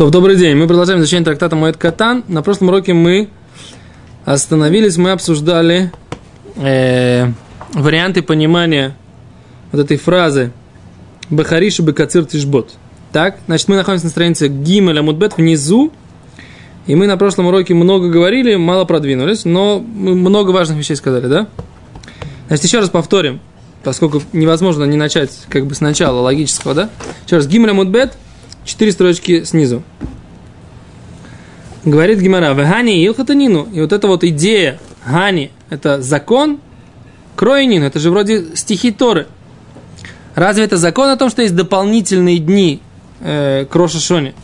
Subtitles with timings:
[0.00, 0.56] То, добрый день.
[0.56, 2.24] Мы продолжаем изучение трактата Моэт Катан.
[2.26, 3.28] На прошлом уроке мы
[4.24, 5.92] остановились, мы обсуждали
[6.56, 7.30] э,
[7.74, 8.96] варианты понимания
[9.70, 10.52] вот этой фразы
[11.28, 12.76] Бахариши Бекацир Тишбот.
[13.12, 15.92] Так, значит, мы находимся на странице Гимель Амудбет внизу.
[16.86, 21.26] И мы на прошлом уроке много говорили, мало продвинулись, но мы много важных вещей сказали,
[21.26, 21.46] да?
[22.46, 23.38] Значит, еще раз повторим,
[23.84, 26.88] поскольку невозможно не начать как бы сначала логического, да?
[27.26, 28.14] Еще раз, Гимель Амудбет–
[28.70, 29.82] четыре строчки снизу.
[31.84, 33.68] Говорит Гимара, Вегани Илхатанину.
[33.72, 36.60] И вот эта вот идея Гани, это закон,
[37.34, 39.26] Кроинин, это же вроде стихи Торы.
[40.34, 42.80] Разве это закон о том, что есть дополнительные дни
[43.20, 44.34] э, к Рошашоне?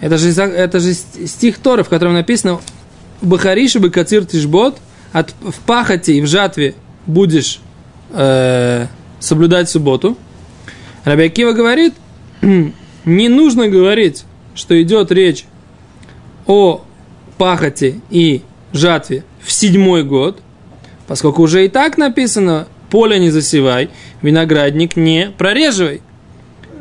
[0.00, 2.60] Это же, это же стих Торы, в котором написано
[3.22, 4.78] Бахариши бы кацир тишбот,
[5.12, 6.74] от, в пахоте и в жатве
[7.06, 7.60] будешь
[8.10, 8.88] э,
[9.20, 10.18] соблюдать субботу.
[11.04, 11.94] Рабиакива говорит,
[13.04, 14.24] не нужно говорить,
[14.54, 15.44] что идет речь
[16.46, 16.82] о
[17.38, 20.40] пахоте и жатве в седьмой год,
[21.06, 23.90] поскольку уже и так написано «поле не засевай,
[24.20, 26.02] виноградник не прореживай».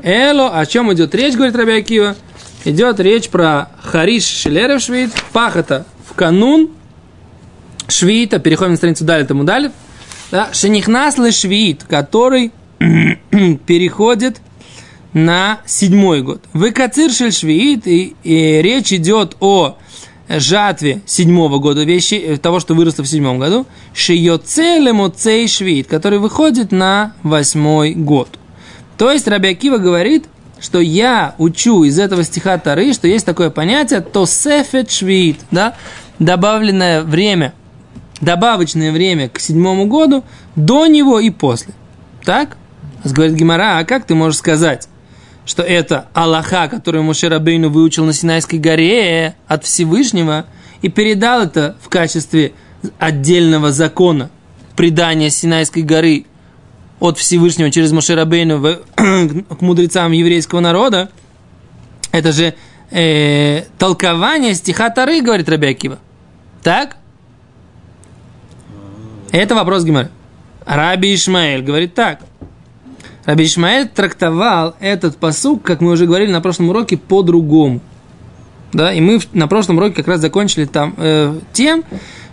[0.04, 2.16] Эло, о чем идет речь, говорит Раби Акива?
[2.66, 6.72] Идет речь про Хариш Шилерев Швид, пахота в канун
[7.88, 9.72] Швита, переходим на страницу далее, тому далее,
[10.32, 14.38] да, Шенихнас Швид, который переходит
[15.14, 16.42] на седьмой год.
[16.54, 19.78] Выкацир швиит, и, и речь идет о
[20.30, 26.20] жатве седьмого года, вещи, э, того, что выросло в седьмом году, шиёцелему цей швид, который
[26.20, 28.30] выходит на восьмой год.
[28.98, 30.26] То есть Рабиакива говорит,
[30.60, 35.76] что я учу из этого стиха Тары, что есть такое понятие тосефет швид, да,
[36.20, 37.54] добавленное время,
[38.22, 40.24] добавочное время к седьмому году,
[40.56, 41.74] до него и после.
[42.24, 42.58] Так?
[43.04, 44.88] Говорит Гимара, а как ты можешь сказать,
[45.52, 50.46] что это Аллаха, которую Моше Рабейну выучил на Синайской горе от Всевышнего,
[50.82, 52.54] и передал это в качестве
[52.98, 54.30] отдельного закона
[54.78, 56.26] предания Синайской горы
[57.02, 58.62] от Всевышнего через Моше Рабейну
[58.96, 61.10] к мудрецам еврейского народа,
[62.14, 62.56] это же
[62.90, 66.00] э, толкование стиха Тары, говорит Рабиакива.
[66.64, 66.96] Так?
[69.34, 70.12] Это вопрос Гимара.
[70.66, 72.22] Раби Ишмаэль говорит так.
[73.26, 77.82] Раби Ишмаэль трактовал этот посук, как мы уже говорили на прошлом уроке, по-другому.
[78.74, 81.84] Да, и мы на прошлом уроке как раз закончили там э, тем,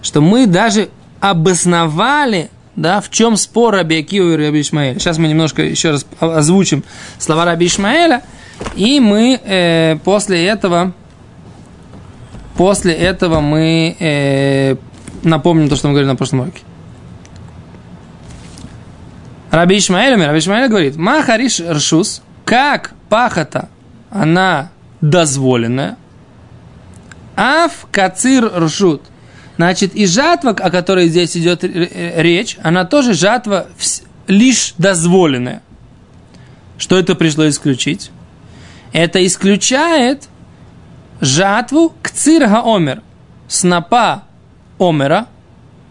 [0.03, 0.88] что мы даже
[1.21, 4.98] обосновали, да, в чем спор Раби Акива и Раби Ишмаэля.
[4.98, 6.84] Сейчас мы немножко еще раз озвучим
[7.19, 8.22] слова Раби Ишмаэля,
[8.77, 10.93] и мы э, после этого,
[12.56, 14.77] после этого мы э,
[15.25, 16.62] напомним то, что мы говорили на прошлом уроке.
[19.50, 23.69] Раби Ишмаэль, Раби Ишмаэль говорит, Махариш Ршус, как пахота,
[24.10, 24.70] она
[25.00, 25.97] дозволенная,
[27.34, 29.03] Аф Кацир Ршут.
[29.56, 33.66] Значит, и жатва, о которой здесь идет речь, она тоже жатва
[34.26, 35.62] лишь дозволенная.
[36.76, 38.10] Что это пришло исключить?
[38.92, 40.28] Это исключает
[41.20, 43.03] жатву к цирга омер,
[43.48, 44.25] снопа
[44.78, 45.26] омера,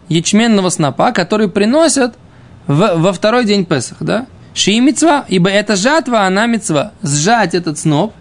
[0.08, 2.14] ячменного снопа, который приносят–
[2.68, 4.26] в, во второй день Песах, да?
[4.54, 6.92] Ши мецва, ибо это жатва, она мецва.
[7.02, 8.14] Сжать этот сноп,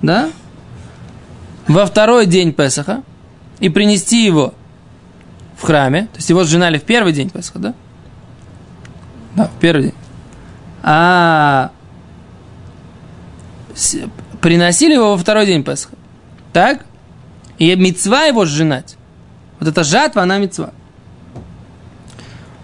[0.00, 0.30] да?
[1.68, 3.02] Во второй день Песаха
[3.60, 4.54] и принести его
[5.56, 6.08] в храме.
[6.12, 7.74] То есть его сжинали в первый день Песаха, да?
[9.36, 9.94] Да, в первый день.
[10.82, 11.70] А
[14.40, 15.94] приносили его во второй день Песаха.
[16.52, 16.84] Так?
[17.58, 18.96] И мецва его сжинать.
[19.60, 20.72] Вот эта жатва, она мецва.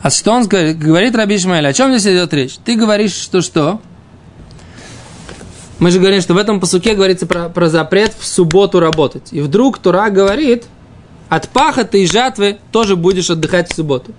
[0.01, 1.67] А что он говорит, говорит Раби Ишмаэль?
[1.67, 2.57] О чем здесь идет речь?
[2.65, 3.81] Ты говоришь, что что?
[5.81, 9.29] Мы же говорим, что в этом посуке говорится про, про запрет в субботу работать.
[9.33, 10.65] И вдруг Тура говорит,
[11.29, 14.13] от пахоты и жатвы тоже будешь отдыхать в субботу.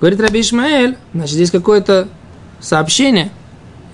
[0.00, 2.08] Говорит Раби Ишмаэль, значит, здесь какое-то
[2.60, 3.30] сообщение,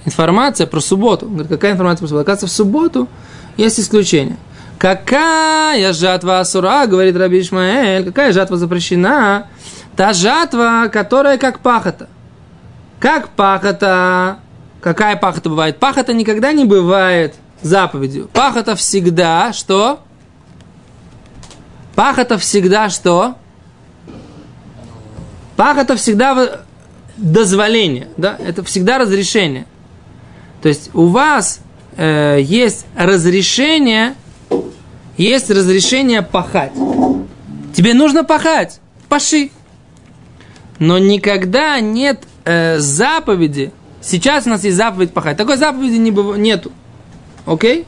[0.04, 1.26] информация про субботу.
[1.26, 2.22] Говорит, какая информация про субботу?
[2.22, 3.08] Оказывается, в субботу
[3.56, 4.36] есть исключение.
[4.78, 9.46] Какая жатва асура, говорит Раби Ишмаэль, какая жатва запрещена?
[9.96, 12.08] Та жатва, которая как пахота.
[12.98, 14.38] Как пахота?
[14.80, 15.78] Какая пахота бывает?
[15.78, 18.28] Пахота никогда не бывает заповедью.
[18.32, 20.00] Пахота всегда что?
[21.94, 23.36] Пахота всегда что?
[25.56, 26.62] Пахота всегда
[27.16, 28.36] дозволение, да?
[28.44, 29.66] Это всегда разрешение.
[30.60, 31.60] То есть у вас
[31.96, 34.14] э, есть разрешение,
[35.16, 36.72] есть разрешение пахать.
[37.74, 39.50] Тебе нужно пахать, паши
[40.78, 43.72] но никогда нет э, заповеди.
[44.00, 45.36] Сейчас у нас есть заповедь пахать.
[45.36, 46.36] Такой заповеди не быв...
[46.36, 46.72] нету.
[47.46, 47.86] Окей?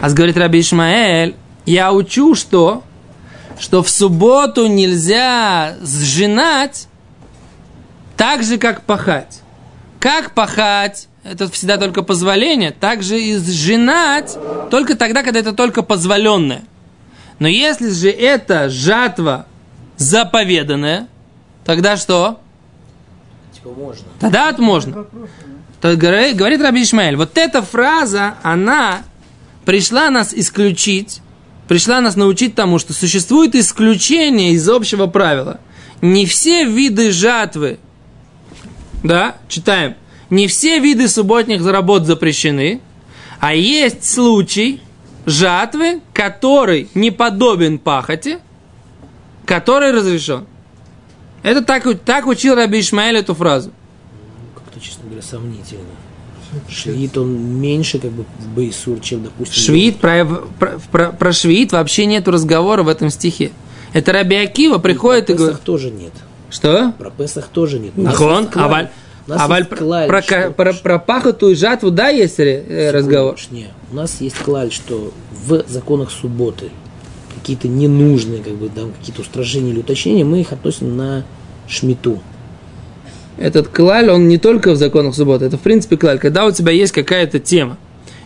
[0.00, 1.34] А говорит Раби Ишмаэль,
[1.66, 2.82] я учу, что?
[3.58, 6.88] Что в субботу нельзя сжинать
[8.16, 9.40] так же, как пахать.
[10.00, 11.08] Как пахать?
[11.22, 12.70] Это всегда только позволение.
[12.70, 14.36] Так же и сжинать
[14.70, 16.64] только тогда, когда это только позволенное.
[17.38, 19.46] Но если же это жатва
[19.96, 21.08] заповеданная,
[21.64, 22.40] тогда что?
[23.52, 24.04] Типа можно.
[24.20, 25.06] Тогда это можно.
[25.80, 29.02] То говорит, говорит Раби Ишмаэль, вот эта фраза, она
[29.64, 31.20] пришла нас исключить,
[31.68, 35.60] пришла нас научить тому, что существует исключение из общего правила.
[36.00, 37.78] Не все виды жатвы,
[39.02, 39.94] да, читаем,
[40.30, 42.80] не все виды субботних работ запрещены,
[43.40, 44.80] а есть случай
[45.26, 48.40] жатвы, который не подобен пахоте,
[49.46, 50.46] который разрешен.
[51.44, 53.70] Это так, так учил Раби Ишмаэль эту фразу.
[54.54, 55.82] Как-то, честно говоря, сомнительно.
[56.68, 59.62] Швид, он меньше как бы в Бейсур, чем, допустим...
[59.62, 60.24] Швид, про,
[60.58, 63.52] про, про, про швид вообще нет разговора в этом стихе.
[63.92, 65.60] Это Раби Акива приходит и, про говорит...
[65.62, 66.12] Тоже нет.
[66.50, 66.92] Что?
[66.96, 67.94] Про Песах тоже нет.
[67.98, 68.88] Нахон, аваль,
[69.26, 72.90] У нас аваль, про, клаль, про, что- про, про пахоту и жатву, да, есть э,
[72.90, 73.36] разговор?
[73.50, 75.12] Не, у нас есть клаль, что
[75.46, 76.70] в законах субботы
[77.44, 81.26] какие-то ненужные, как бы, там, какие-то устражения или уточнения, мы их относим на
[81.68, 82.22] шмиту.
[83.36, 86.18] Этот клаль, он не только в законах субботы, это в принципе клаль.
[86.18, 87.76] Когда у тебя есть какая-то тема,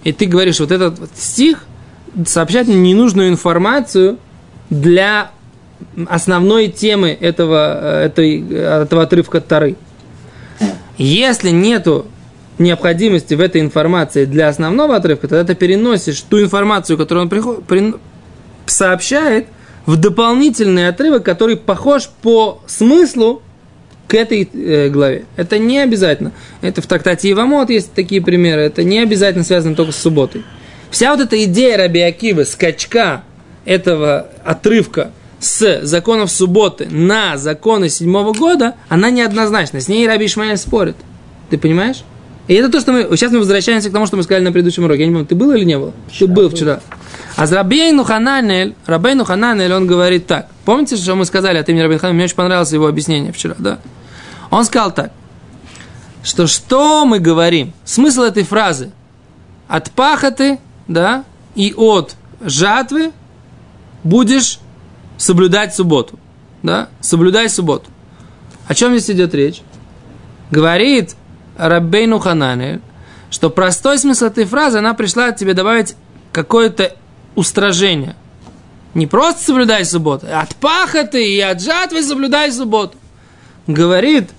[0.04, 1.64] и ты говоришь, вот этот вот стих
[2.26, 4.18] сообщает ненужную информацию
[4.70, 5.32] для
[6.06, 9.74] основной темы этого, э, этой, э, этого отрывка Тары.
[10.96, 12.06] Если нету
[12.58, 17.64] необходимости в этой информации для основного отрывка, тогда ты переносишь ту информацию, которую он приход-
[17.66, 17.98] прин-
[18.70, 19.46] сообщает,
[19.86, 23.42] в дополнительный отрывок, который похож по смыслу
[24.06, 25.24] к этой э, главе.
[25.36, 26.32] Это не обязательно.
[26.60, 28.62] Это в трактате Ивамот есть такие примеры.
[28.62, 30.44] Это не обязательно связано только с субботой.
[30.90, 33.22] Вся вот эта идея Раби Акивы, скачка
[33.64, 39.80] этого отрывка с законов субботы на законы седьмого года, она неоднозначна.
[39.80, 40.96] С ней Раби Ишмаэль спорит.
[41.50, 42.02] Ты понимаешь?
[42.48, 43.16] И это то, что мы...
[43.16, 45.00] Сейчас мы возвращаемся к тому, что мы сказали на предыдущем уроке.
[45.00, 45.92] Я не помню, ты был или не был?
[46.18, 46.80] ты был вчера.
[47.38, 50.49] А с Рабейну Хананель, Рабейну Хананель, он говорит так.
[50.64, 52.17] Помните, что мы сказали от имени Рабейну Хананель?
[52.17, 53.79] Мне очень понравилось его объяснение вчера, да?
[54.50, 55.12] Он сказал так,
[56.25, 57.73] что что мы говорим?
[57.85, 58.90] Смысл этой фразы
[59.69, 60.58] от пахоты,
[60.88, 61.25] да,
[61.55, 63.12] и от жатвы
[64.02, 64.58] будешь
[65.17, 66.19] соблюдать субботу,
[66.64, 67.88] да, соблюдай субботу.
[68.67, 69.62] О чем здесь идет речь?
[70.50, 71.14] Говорит
[71.56, 72.81] Раббейну Ханане,
[73.31, 75.94] что простой смысл этой фразы, она пришла тебе добавить
[76.32, 76.96] какое-то
[77.38, 78.17] устражение.
[78.94, 82.96] Не просто соблюдай субботу, а от пахоты и от жатвы соблюдай субботу.
[83.67, 84.31] Говорит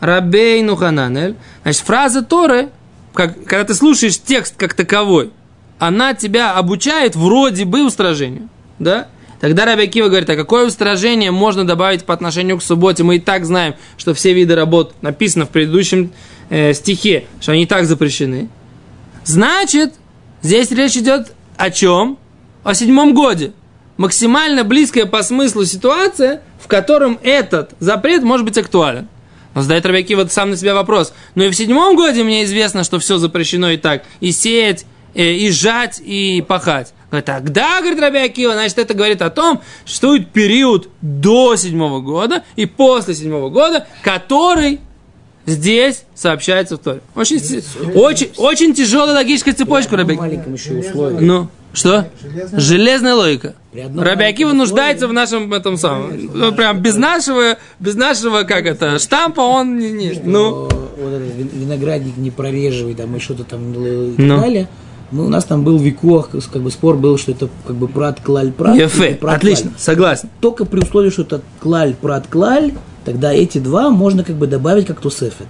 [0.00, 2.70] Рабейну Хананель, значит, фраза Торы,
[3.12, 5.32] как, когда ты слушаешь текст как таковой,
[5.78, 8.48] она тебя обучает вроде бы устражению,
[8.78, 9.08] да?
[9.40, 13.02] Тогда Раби Акива говорит, а какое устражение можно добавить по отношению к субботе?
[13.02, 16.12] Мы и так знаем, что все виды работ написано в предыдущем
[16.48, 18.48] э, стихе, что они и так запрещены.
[19.24, 19.94] Значит,
[20.40, 22.18] здесь речь идет о чем?
[22.66, 23.52] О седьмом годе.
[23.96, 29.06] Максимально близкая по смыслу ситуация, в котором этот запрет может быть актуален.
[29.54, 31.12] Но задает Рабиаки вот сам на себя вопрос.
[31.36, 34.02] Ну и в седьмом годе мне известно, что все запрещено и так.
[34.18, 34.84] И сеять,
[35.14, 36.92] э, и жать, и пахать.
[37.08, 42.42] Говорит, тогда, говорит Рабиакива, значит, это говорит о том, что существует период до седьмого года
[42.56, 44.80] и после седьмого года, который
[45.46, 47.00] здесь сообщается в Торе.
[47.14, 47.40] Очень,
[47.94, 49.96] очень, очень тяжелая логическая цепочка,
[50.80, 51.18] условии.
[51.20, 52.08] Ну, что?
[52.22, 53.54] Железная- Железная логика.
[53.74, 56.12] Раби Акива нуждается в нашем этом самом.
[56.34, 60.68] Ну, прям без нашего, без нашего, как это, штампа он не, не- ну.
[60.98, 64.40] Вот этот вин- виноградник не прореживай там и что-то там и так Ну.
[64.40, 64.68] далее.
[65.12, 68.20] Ну, у нас там был викуах, как бы спор был, что это как бы прат
[68.20, 68.74] клаль прат.
[68.76, 69.78] Ефе, прат отлично, клаль.
[69.78, 70.30] согласен.
[70.40, 72.72] Только при условии, что это клаль прат клаль,
[73.06, 75.46] тогда эти два можно как бы добавить как тусефет.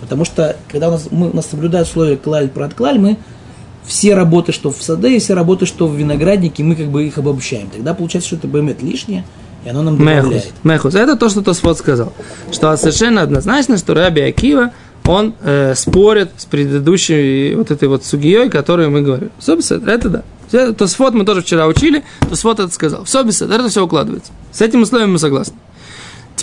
[0.00, 3.16] Потому что когда у нас, мы, у нас соблюдают условия клаль прат клаль, мы
[3.86, 7.16] все работы, что в саде, и все работы, что в винограднике, мы как бы их
[7.16, 7.70] обобщаем.
[7.70, 9.24] Тогда получается, что это бэмет лишнее,
[9.64, 10.16] и оно нам Мехус.
[10.16, 10.52] добавляет.
[10.64, 10.94] Мехус.
[10.96, 12.12] Это то, что Тосфот сказал.
[12.52, 14.72] Что совершенно однозначно, что Раби Акива,
[15.06, 19.30] он э, спорит с предыдущей вот этой вот сугией, которую мы говорим.
[19.38, 20.08] Собственно, это
[20.50, 20.72] да.
[20.72, 23.04] Тосфот мы тоже вчера учили, Тосфот это сказал.
[23.04, 24.32] Все, это все укладывается.
[24.52, 25.54] С этим условием мы согласны.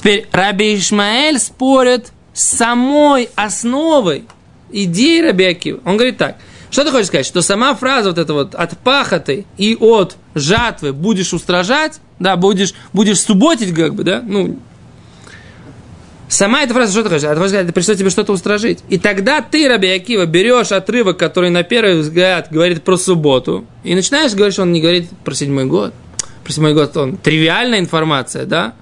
[0.04, 4.26] Теперь Раби Ишмаэль спорит с самой основой
[4.70, 5.80] идеи Раби Акива.
[5.86, 6.36] Он говорит так.
[6.70, 7.26] Что ты хочешь сказать?
[7.26, 12.74] Что сама фраза вот эта вот от пахоты и от жатвы будешь устражать, да, будешь,
[12.92, 14.60] будешь субботить как бы, да, ну,
[16.28, 17.24] Сама эта фраза, что ты хочешь?
[17.24, 18.80] Это, это пришло тебе что-то устражить.
[18.90, 23.96] И тогда ты, Раби Акива, берешь отрывок, который на первый взгляд говорит про субботу, и
[23.96, 25.94] начинаешь говорить, что он не говорит про седьмой год.
[26.44, 28.74] Про седьмой год он тривиальная информация, да?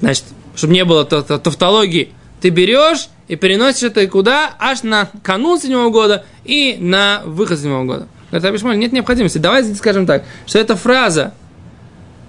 [0.00, 4.54] Значит, чтобы не было тавтологии, ты берешь и переносишь это куда?
[4.58, 8.08] Аж на канун седьмого года и на выход седьмого года.
[8.30, 9.38] Говорит, Абишмаль, нет необходимости.
[9.38, 11.34] Давайте скажем так, что эта фраза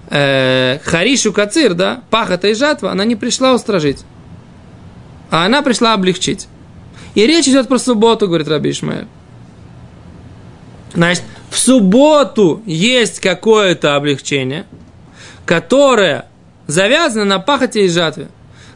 [0.09, 4.05] э, Харишу Кацир, да, пахота и жатва, она не пришла устражить
[5.33, 6.47] а она пришла облегчить.
[7.15, 9.07] И речь идет про субботу, говорит Раби Ишмаэль.
[10.93, 14.67] Значит, в субботу есть какое-то облегчение,
[15.47, 16.27] которое
[16.67, 18.29] завязано на пахоте и жатве.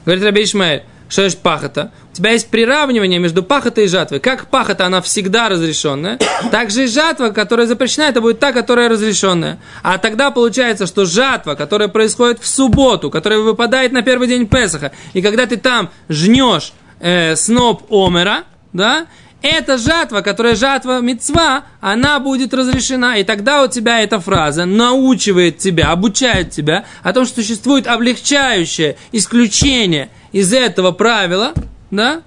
[0.06, 1.92] Говорит Раби Ишмаэль, что есть пахота?
[2.12, 4.20] У тебя есть приравнивание между пахотой и жатвой.
[4.20, 6.20] Как пахота, она всегда разрешенная,
[6.52, 9.60] так же и жатва, которая запрещена, это будет та, которая разрешенная.
[9.84, 14.92] А тогда получается, что жатва, которая происходит в субботу, которая выпадает на первый день Песаха,
[15.14, 19.08] и когда ты там жнешь э, сноп Омера, да,
[19.42, 23.18] эта жатва, которая жатва мецва, она будет разрешена.
[23.18, 28.98] И тогда у тебя эта фраза научивает тебя, обучает тебя о том, что существует облегчающее
[29.12, 31.54] исключение из этого правила,
[31.92, 32.22] да,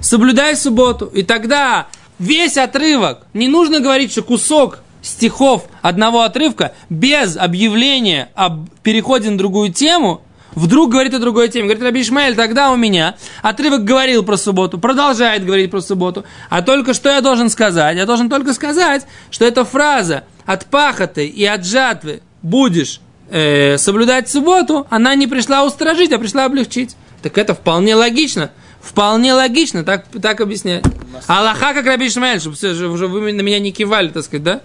[0.00, 1.06] соблюдай субботу.
[1.06, 1.88] И тогда
[2.18, 9.38] весь отрывок, не нужно говорить, что кусок стихов одного отрывка без объявления об переходе на
[9.38, 10.22] другую тему,
[10.54, 11.64] вдруг говорит о другой теме.
[11.64, 16.24] Говорит, Раби Ишмаэль, тогда у меня отрывок говорил про субботу, продолжает говорить про субботу.
[16.48, 17.96] А только что я должен сказать?
[17.96, 23.00] Я должен только сказать, что эта фраза от пахоты и от жатвы будешь
[23.30, 26.96] э, соблюдать субботу, она не пришла устражить, а пришла облегчить.
[27.22, 28.50] Так это вполне логично.
[28.80, 30.84] Вполне логично, так, так объяснять.
[31.26, 32.54] Аллаха, как Раби Ишмаэль, чтобы
[32.92, 34.60] уже вы на меня не кивали, так сказать, да?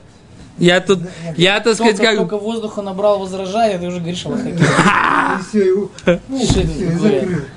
[0.60, 1.00] Я тут,
[1.36, 2.16] я, так сказать, как...
[2.16, 4.50] Только воздуха набрал, возражая, ты уже говоришь Аллаха.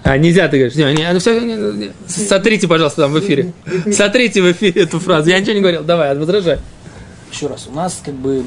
[0.05, 0.77] А, нельзя, ты говоришь.
[0.77, 3.53] Не, не, ну, все, сотрите, пожалуйста, там в эфире.
[3.93, 5.29] Сотрите в эфире эту фразу.
[5.29, 5.83] Я ничего не говорил.
[5.83, 6.59] Давай, возражай.
[7.31, 8.45] Еще раз, у нас как бы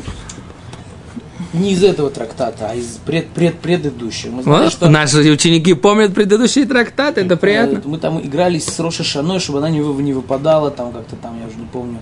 [1.53, 4.32] не из этого трактата, а из пред, пред, предыдущего.
[4.32, 4.89] Мы знаем, вот, что...
[4.89, 7.82] Наши ученики помнят предыдущие трактаты, это приятно.
[7.86, 11.48] Мы там игрались с Роша Шаной, чтобы она не, не выпадала, там как-то там, я
[11.48, 12.00] уже не помню,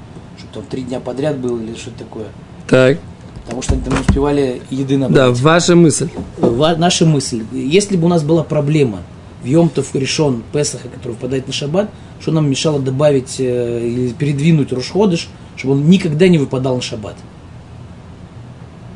[0.52, 2.28] что там три дня подряд было или что-то такое.
[2.68, 2.98] Так.
[3.46, 5.16] Потому что они там не успевали еды набрать.
[5.16, 6.10] Да, ваша мысль.
[6.38, 7.44] Ва- наша мысль.
[7.54, 9.00] Если бы у нас была проблема
[9.42, 11.90] в Йомтов решен Песаха, который выпадает на шаббат,
[12.20, 17.16] что нам мешало добавить э, или передвинуть Рушходыш, чтобы он никогда не выпадал на шаббат.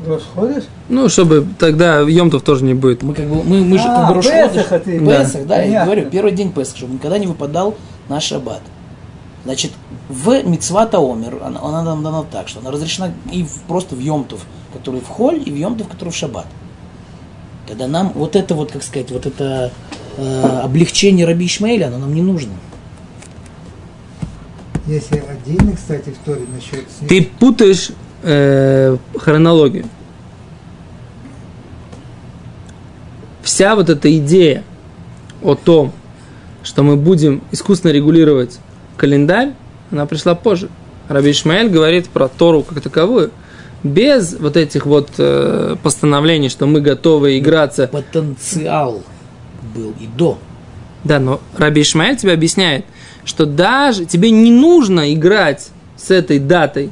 [0.05, 0.63] Расходишь?
[0.89, 3.03] Ну, чтобы тогда Йомтов тоже не будет.
[3.03, 4.99] Мы как бы, мы, мы же а, как бы Песаха ты.
[4.99, 7.75] Песах, да, я говорю, первый день Песах, чтобы никогда не выпадал
[8.09, 8.61] на шаббат.
[9.43, 9.71] Значит,
[10.07, 13.99] в Мицвата Омер, она, она нам дана так, что она разрешена и в, просто в
[13.99, 16.45] Йомтов, который в Холь, и в Йомтов, который в Шаббат.
[17.67, 19.71] Когда нам вот это вот, как сказать, вот это
[20.17, 22.51] э, облегчение Раби Ишмаэля, оно нам не нужно.
[24.85, 26.85] Если отдельно, кстати, в Торе насчет...
[27.07, 27.91] Ты путаешь
[28.23, 29.85] э, хронологию.
[33.41, 34.63] Вся вот эта идея
[35.41, 35.93] о том,
[36.61, 38.59] что мы будем искусственно регулировать
[39.01, 39.53] календарь,
[39.89, 40.69] она пришла позже.
[41.09, 43.31] Раби Ишмаэль говорит про Тору как таковую,
[43.81, 47.87] без вот этих вот э, постановлений, что мы готовы играться.
[47.87, 49.01] Потенциал
[49.75, 50.37] был и до.
[51.03, 52.85] Да, но Раби Ишмаэль тебе объясняет,
[53.25, 56.91] что даже тебе не нужно играть с этой датой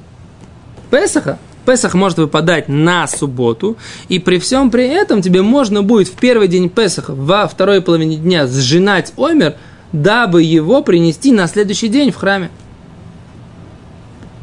[0.90, 1.38] Песаха,
[1.68, 6.48] Песах может выпадать на субботу, и при всем при этом тебе можно будет в первый
[6.48, 9.54] день Песаха, во второй половине дня сжинать омер,
[9.92, 12.50] дабы его принести на следующий день в храме.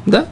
[0.05, 0.27] Да?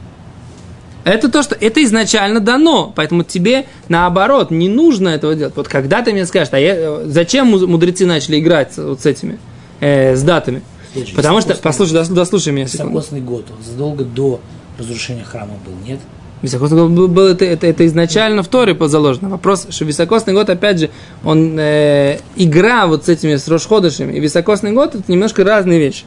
[1.04, 5.54] Это то, что это изначально дано, поэтому тебе наоборот не нужно этого делать.
[5.54, 9.38] Вот когда ты мне скажешь, а я, зачем мудрецы начали играть вот с этими,
[9.78, 10.62] э, с датами?
[10.92, 12.90] Слушай, Потому что, послушай, дослушай меня секунду.
[12.90, 14.40] Високосный год, он задолго до
[14.78, 16.00] разрушения храма был, нет?
[16.42, 19.30] Високосный год был, это, это, это изначально в Торе заложено.
[19.30, 20.90] Вопрос, что високосный год, опять же,
[21.24, 24.12] он э, игра вот с этими с Рошходышами.
[24.12, 26.04] И високосный год это немножко разные вещи.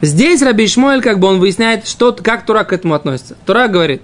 [0.00, 3.36] Здесь Раби Ишмуэль, как бы он выясняет, что, как Тура к этому относится.
[3.46, 4.02] Тура говорит,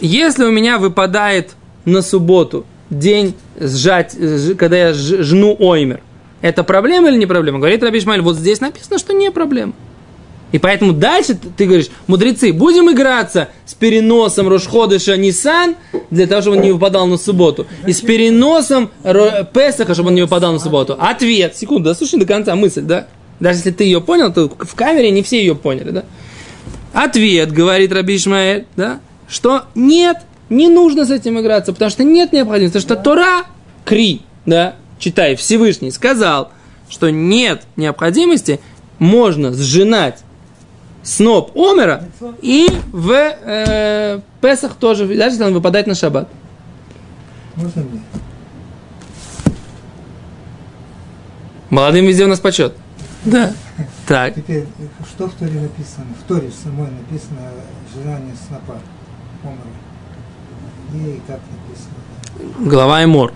[0.00, 1.52] если у меня выпадает
[1.84, 4.16] на субботу день сжать,
[4.58, 6.00] когда я жну оймер,
[6.40, 7.58] это проблема или не проблема?
[7.58, 9.74] Говорит Раби Ишмаэль, вот здесь написано, что не проблема.
[10.52, 15.76] И поэтому дальше ты говоришь, мудрецы, будем играться с переносом Рошходыша Нисан,
[16.10, 17.66] для того, чтобы он не выпадал на субботу.
[17.86, 20.96] И с переносом Песаха, чтобы он не выпадал на субботу.
[21.00, 23.08] Ответ, секунду, да слушай до конца мысль, да?
[23.40, 26.04] Даже если ты ее понял, то в камере не все ее поняли, да?
[26.92, 30.18] Ответ, говорит Раби Ишмаэль, да, что нет,
[30.50, 33.46] не нужно с этим играться, потому что нет необходимости, потому что Тора,
[33.86, 36.50] Кри, да, читай, Всевышний сказал,
[36.90, 38.60] что нет необходимости,
[38.98, 40.18] можно сжинать
[41.02, 42.04] сноп Омера
[42.40, 46.28] и в э, Песах тоже, даже если он выпадает на шаббат.
[47.56, 48.02] Можно мне?
[51.70, 52.74] Молодым везде у нас почет.
[53.24, 53.52] Да.
[54.06, 54.34] Так.
[54.34, 54.66] Теперь,
[55.08, 56.06] что в Торе написано?
[56.22, 57.50] В Торе самой написано
[57.94, 58.78] желание снопа
[59.42, 59.58] Омара.
[60.94, 62.68] И как написано?
[62.70, 63.32] Голова и мор.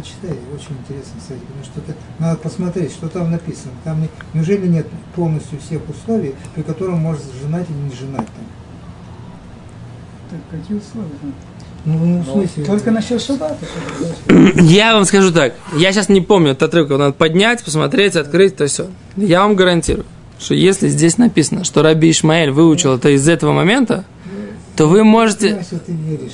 [0.00, 0.06] Да.
[0.28, 3.72] Ну, почитай, очень интересно, кстати, потому что это, надо посмотреть, что там написано.
[3.84, 8.44] Там не- неужели нет полностью всех условий, при котором можно женать или не женать там?
[10.30, 11.08] Так, какие условия?
[11.84, 12.64] Ну, ну, в смысле?
[12.64, 13.56] Только насчет шаббата.
[14.56, 15.54] Я вам скажу так.
[15.76, 16.90] Я сейчас не помню этот отрывок.
[16.98, 18.88] Надо поднять, посмотреть, открыть, то все.
[19.16, 20.04] Я вам гарантирую,
[20.38, 24.04] что если здесь написано, что Раби Ишмаэль выучил это из этого момента,
[24.76, 25.50] то вы можете...
[25.50, 26.32] Знаешь, что ты веришь.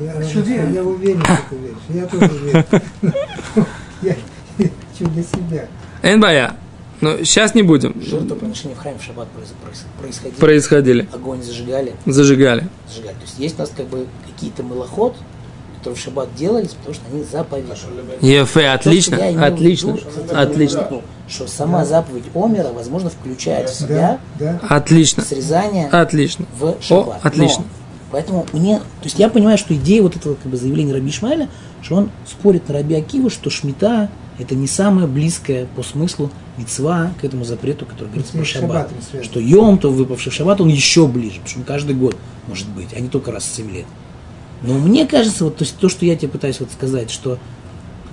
[0.00, 0.72] Я, Что верю?
[0.72, 1.76] я уверен, что ты веришь.
[1.88, 2.64] Я тоже верю.
[4.02, 5.66] Я для себя.
[6.02, 6.56] Энбая.
[7.00, 7.94] Ну, сейчас не будем.
[8.02, 9.28] Жертвоприношения в храме в шаббат
[10.00, 10.34] происходили.
[10.40, 11.08] Происходили.
[11.12, 12.66] Огонь зажигали, Зажигали.
[12.88, 13.14] зажигали.
[13.14, 15.16] То есть есть у нас как бы какие-то мылоход,
[15.78, 17.64] которые в шаббат делались, потому что они заповедь.
[18.20, 19.98] Ефе, То, отлично, что я отлично,
[20.30, 24.76] я отлично, подчеркнул, Что сама заповедь Омера, возможно, включает в себя Да, да.
[24.76, 26.46] отлично, срезание отлично.
[26.58, 27.20] в шаббат.
[27.24, 27.64] О, отлично.
[27.64, 27.70] Но,
[28.10, 31.48] поэтому мне, то есть я понимаю, что идея вот этого как бы заявления Раби Ишмаэля,
[31.82, 37.10] что он спорит на Раби Акива, что шмита это не самое близкое по смыслу мецва
[37.20, 38.90] к этому запрету, который говорится про шаббат.
[39.22, 42.16] Что Йом, то выпавший в шаббат, он еще ближе, потому что он каждый год
[42.48, 43.86] может быть, а не только раз в 7 лет.
[44.62, 47.38] Но мне кажется, вот то, есть то, что я тебе пытаюсь вот сказать, что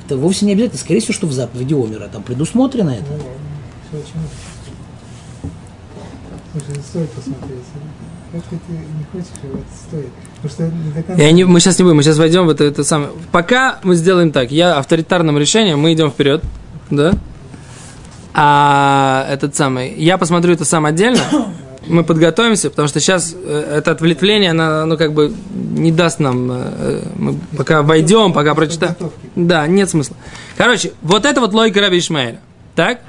[0.05, 3.05] это вовсе не обязательно, скорее всего, что в заповеди Омера там предусмотрено это.
[3.09, 3.17] Ну,
[3.89, 4.29] все очень
[6.51, 7.59] Слушай, стоит посмотреть.
[8.31, 10.09] Как ты не хочешь, его, это стоит.
[10.41, 11.21] Потому что не до конца...
[11.21, 13.11] Я не, мы сейчас не будем, мы сейчас войдем в это, это самое.
[13.31, 16.43] Пока мы сделаем так, я авторитарным решением, мы идем вперед,
[16.89, 17.13] да?
[18.33, 21.21] А этот самый, я посмотрю это сам отдельно,
[21.87, 26.49] мы подготовимся, потому что сейчас э, это ответвление, оно, ну, как бы не даст нам,
[26.51, 28.95] э, мы пока войдем, пока прочитаем.
[29.35, 30.15] Да, нет смысла.
[30.57, 32.39] Короче, вот это вот логика Раби Ишмаэля,
[32.75, 33.01] так?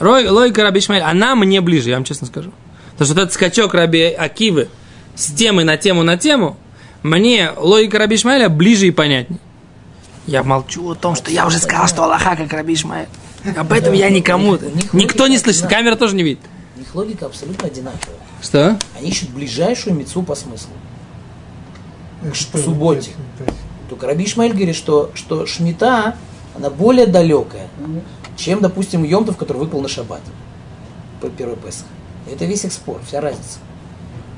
[0.00, 2.52] Логика Раби Ишмаэля, она мне ближе, я вам честно скажу.
[2.92, 4.68] Потому что вот этот скачок Раби Акивы
[5.14, 6.56] с темы на тему на тему,
[7.02, 9.40] мне логика Раби Ишмаэля ближе и понятнее.
[10.26, 13.08] Я молчу о том, что я уже сказал, что Аллаха как Раби Ишмаэль.
[13.56, 14.58] Об этом я никому,
[14.92, 16.40] никто не слышит, камера тоже не видит.
[16.80, 18.16] У них логика абсолютно одинаковая.
[18.40, 18.78] Что?
[18.98, 20.70] Они ищут ближайшую мецу по смыслу.
[22.22, 23.10] Это в что, субботе.
[23.90, 26.16] Только Раби Ишмаэль говорит, что, что Шмита,
[26.56, 27.68] она более далекая,
[28.34, 30.22] чем, допустим, Йомтов, который выпал на шаббат.
[31.20, 31.84] По первый Песах.
[32.32, 33.58] Это весь их спор, вся разница.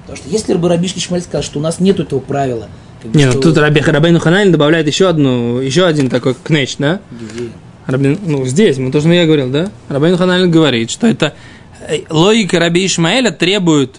[0.00, 2.66] Потому что если бы Раби Ишмаэль сказал, что у нас нет этого правила,
[3.00, 6.34] как бы, Не, ну что- тут Раби Рабейну Хананин добавляет еще одну, еще один такой
[6.34, 6.98] кнеч, да?
[7.12, 7.50] Где?
[7.86, 9.70] Рабин, ну, здесь, мы тоже я говорил, да?
[9.88, 11.61] Рабин Хананин говорит, что это э,
[12.10, 13.96] логика Раби Ишмаэля требует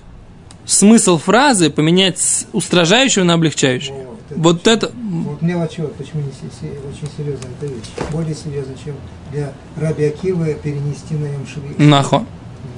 [0.65, 3.91] смысл фразы поменять с устражающего на облегчающий.
[3.93, 4.91] Вот это- Вот это,
[5.25, 7.89] Вот мне вот почему не очень серьезная эта вещь.
[8.11, 8.95] Более серьезно, чем
[9.31, 11.85] для Раби Акивы перенести на Йом Шви.
[11.85, 12.25] нахо.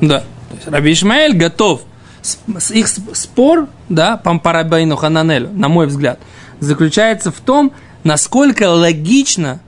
[0.01, 0.19] Да.
[0.49, 1.81] То есть Раби Ишмаэль готов.
[2.21, 2.39] С-
[2.71, 6.19] Их сп- спор, да, по по Рабейну Хананелю, на мой взгляд,
[6.59, 7.71] заключается в том,
[8.03, 9.59] насколько логично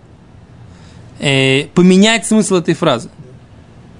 [1.19, 3.10] э, поменять смысл этой фразы.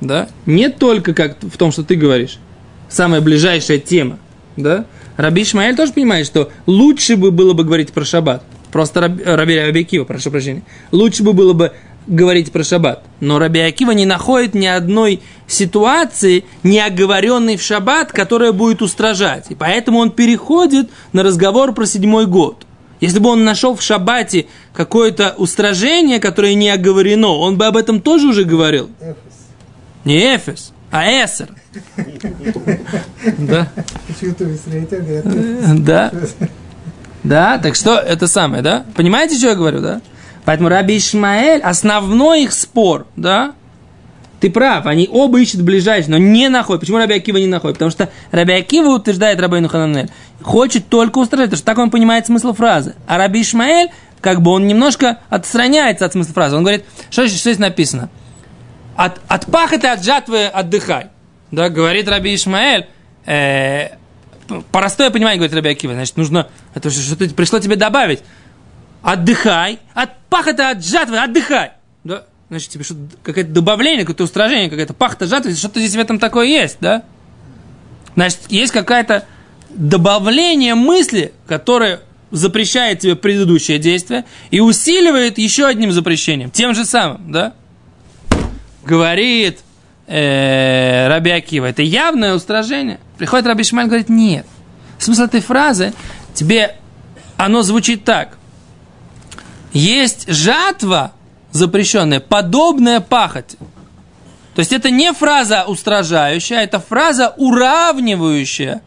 [0.02, 0.30] Да?
[0.46, 2.40] Не только как в том, что ты говоришь,
[2.90, 4.20] самая ближайшая тема.
[4.56, 4.86] Да?
[5.16, 8.44] Раби Ишмаэль тоже понимает, что лучше бы было бы говорить про шаббат.
[8.72, 10.64] Просто э, Раби, Раби Акива, прошу прощения.
[10.92, 11.74] Лучше бы было бы
[12.06, 13.04] говорить про шаббат.
[13.20, 19.48] Но Раби Акива не находит ни одной ситуации, не оговоренной в шаббат, которая будет устражать.
[19.50, 22.66] И поэтому он переходит на разговор про седьмой год.
[23.00, 28.02] Если бы он нашел в шаббате какое-то устражение, которое не оговорено, он бы об этом
[28.02, 28.90] тоже уже говорил.
[30.08, 31.50] Не Эфес, а Эсер.
[33.38, 33.68] Да.
[35.84, 36.12] Да.
[37.26, 38.86] Да, так что это самое, да?
[38.96, 40.00] Понимаете, что я говорю, да?
[40.46, 43.54] Поэтому Раби Ишмаэль, основной их спор, да?
[44.40, 46.80] Ты прав, они оба ищут ближайший, но не находят.
[46.80, 47.76] Почему Раби Акива не находит?
[47.76, 50.10] Потому что Раби Акива утверждает Рабейну Хананель,
[50.42, 52.96] хочет только устражать, потому что так он понимает смысл фразы.
[53.08, 53.90] А Раби Ишмаэль,
[54.22, 56.56] как бы он немножко отстраняется от смысла фразы.
[56.56, 58.10] Он говорит, что, что здесь написано?
[58.98, 61.08] От, от пахоты, от жатвы отдыхай.
[61.52, 62.88] Да, говорит Раби Ишмаэль,
[63.28, 63.90] э,
[64.72, 68.22] простое понимание, говорит Раби Акива, значит, нужно, это что- что-то пришло тебе добавить.
[69.04, 71.74] Отдыхай, от пахоты, от жатвы, отдыхай.
[72.04, 72.24] Да?
[72.50, 76.48] Значит, тебе что-то, какое-то добавление, какое-то устражение, какая-то пахота, жатва, что-то здесь в этом такое
[76.48, 77.04] есть, да?
[78.16, 79.26] Значит, есть какая-то
[79.70, 82.00] добавление мысли, которое
[82.32, 87.54] запрещает тебе предыдущее действие и усиливает еще одним запрещением, тем же самым, да?
[88.88, 89.60] Говорит
[90.08, 93.02] э, Раби Акива, это явное устражение.
[93.18, 94.46] Приходит Раби Шмаль говорит, нет.
[94.98, 95.94] Смысл этой фразы,
[96.34, 96.78] тебе
[97.36, 98.38] оно звучит так.
[99.74, 101.12] Есть жатва
[101.52, 103.58] запрещенная, подобная пахоти.
[104.56, 108.82] То есть это не фраза устражающая, это фраза уравнивающая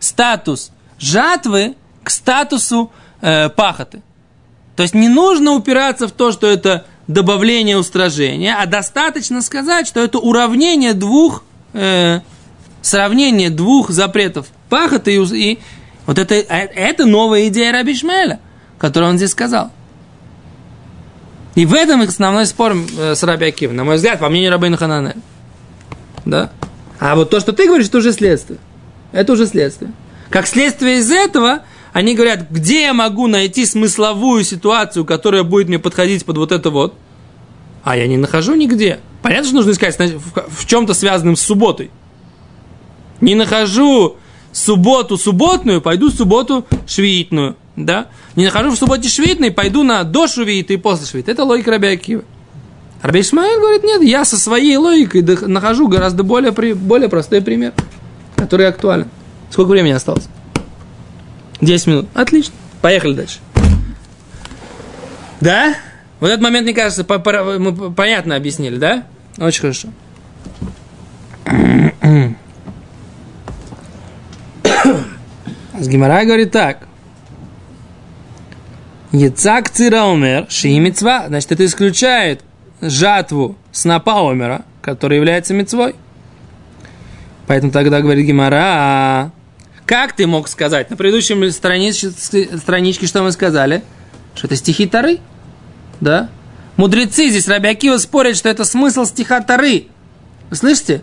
[0.00, 2.90] статус жатвы к статусу
[3.20, 4.02] э, пахоты.
[4.74, 10.00] То есть не нужно упираться в то, что это добавление устражения, а достаточно сказать, что
[10.00, 12.20] это уравнение двух, э,
[12.82, 15.58] сравнение двух запретов пахоты и, и
[16.06, 18.40] вот это, э, это новая идея Раби Шмеля,
[18.78, 19.70] которую он здесь сказал.
[21.54, 24.50] И в этом их основной спор э, с Раби Акив, на мой взгляд, по мнению
[24.50, 25.16] Рабейна Хананель.
[26.24, 26.50] Да?
[26.98, 28.58] А вот то, что ты говоришь, это уже следствие.
[29.12, 29.92] Это уже следствие.
[30.30, 31.60] Как следствие из этого,
[31.94, 36.68] они говорят, где я могу найти смысловую ситуацию, которая будет мне подходить под вот это
[36.68, 36.94] вот.
[37.82, 39.00] А я не нахожу нигде.
[39.22, 41.90] Понятно, что нужно искать в чем-то связанном с субботой.
[43.22, 44.16] Не нахожу
[44.52, 50.72] субботу субботную, пойду субботу швеитную да, не нахожу в субботе швидный, пойду на до швиита
[50.72, 51.30] и после швиита.
[51.30, 52.24] Это логика Раби Акива.
[53.02, 57.74] Раби Исмаил говорит, нет, я со своей логикой нахожу гораздо более, более простой пример,
[58.36, 59.08] который актуален.
[59.50, 60.28] Сколько времени осталось?
[61.60, 62.08] 10 минут.
[62.14, 62.54] Отлично.
[62.80, 63.38] Поехали дальше.
[65.40, 65.74] Да?
[66.20, 69.04] Вот этот момент, мне кажется, по, по, мы понятно объяснили, да?
[69.38, 69.88] Очень хорошо.
[75.78, 76.86] С Гимара говорит так.
[79.12, 81.26] Яцак цира умер, ши мецва.
[81.28, 82.42] Значит, это исключает
[82.80, 85.94] жатву снопа умера, который является мецвой.
[87.46, 89.30] Поэтому тогда говорит Гимара,
[89.86, 90.90] как ты мог сказать?
[90.90, 93.82] На предыдущем страничке, страничке что мы сказали?
[94.34, 95.18] Что это стихи Тары?
[96.00, 96.28] Да?
[96.76, 99.86] Мудрецы здесь, Рабиакива, спорят, что это смысл стиха Тары.
[100.50, 101.02] Вы слышите?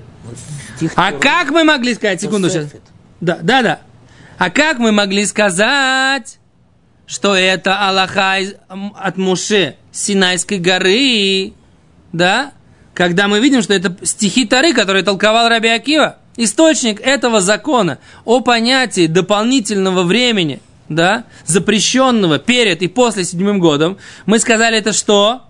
[0.76, 2.22] Стих а как мы могли сказать?
[2.22, 2.68] Секунду сейчас.
[3.22, 3.80] Да, да, да.
[4.38, 6.40] А как мы могли сказать,
[7.06, 11.54] что это Аллаха от Муше Синайской горы,
[12.12, 12.52] да,
[12.94, 18.42] когда мы видим, что это стихи Тары, которые толковал Раби Акива, источник этого закона о
[18.42, 25.44] понятии дополнительного времени, да, запрещенного перед и после седьмым годом, мы сказали это что?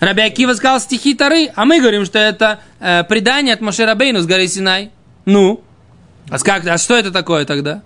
[0.00, 0.22] Раби
[0.54, 4.46] сказал стихи Тары, а мы говорим, что это э, предание от Моше Рабейну с горы
[4.46, 4.92] Синай.
[5.24, 5.62] Ну,
[6.30, 7.82] а, как, а что это такое тогда?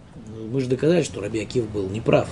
[0.52, 2.28] мы же доказали, что Раби Акив был неправ.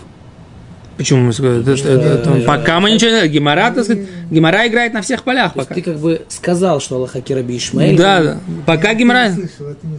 [1.01, 3.29] Почему мы это, это, пока мы ничего не...
[3.29, 5.75] Гемора, так сказать, Гемора играет на всех полях пока.
[5.75, 7.97] Ты как бы сказал, что Аллаха Раби Ишмаэль.
[7.97, 8.41] Да, да.
[8.67, 9.35] Пока Гемора...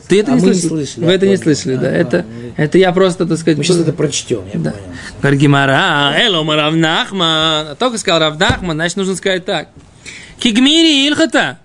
[0.08, 1.04] Ты это не а слышал.
[1.04, 1.90] Вы это не слышали, да.
[1.90, 2.24] Это,
[2.56, 3.58] это я просто, так сказать...
[3.58, 4.76] Мы сейчас это прочтем, я понял.
[5.24, 7.76] Говорит Гемора, Элом Равнахман.
[7.78, 9.70] Только сказал Равнахман, значит, нужно сказать так.
[10.38, 11.58] Кигмири Ильхата.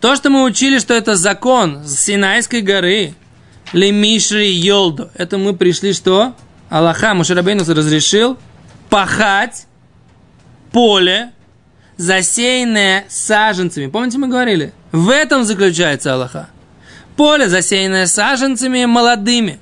[0.00, 3.14] То, что мы учили, что это закон с Синайской горы,
[3.72, 5.10] Лемишри Йолдо.
[5.14, 6.36] Это мы пришли что?
[6.68, 8.38] Аллаха Мушарабейнус разрешил
[8.90, 9.66] пахать
[10.72, 11.32] поле,
[11.96, 13.86] засеянное саженцами.
[13.86, 14.72] Помните, мы говорили?
[14.92, 16.48] В этом заключается Аллаха.
[17.16, 19.60] Поле, засеянное саженцами молодыми,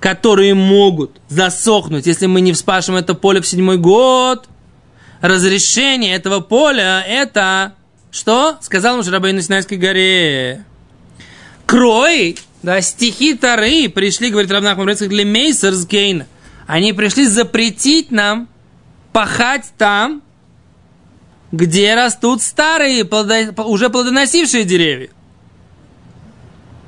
[0.00, 4.48] которые могут засохнуть, если мы не вспашем это поле в седьмой год.
[5.20, 7.74] Разрешение этого поля– это
[8.10, 8.58] что?
[8.60, 10.64] Сказал Мушарабейну на Синайской горе.
[11.64, 16.26] Крой да, стихи Тары пришли, говорит Равнах Мамрецких, для Мейсерсгейна.
[16.66, 18.48] Они пришли запретить нам
[19.12, 20.22] пахать там,
[21.50, 23.52] где растут старые, плодо...
[23.64, 25.10] уже плодоносившие деревья.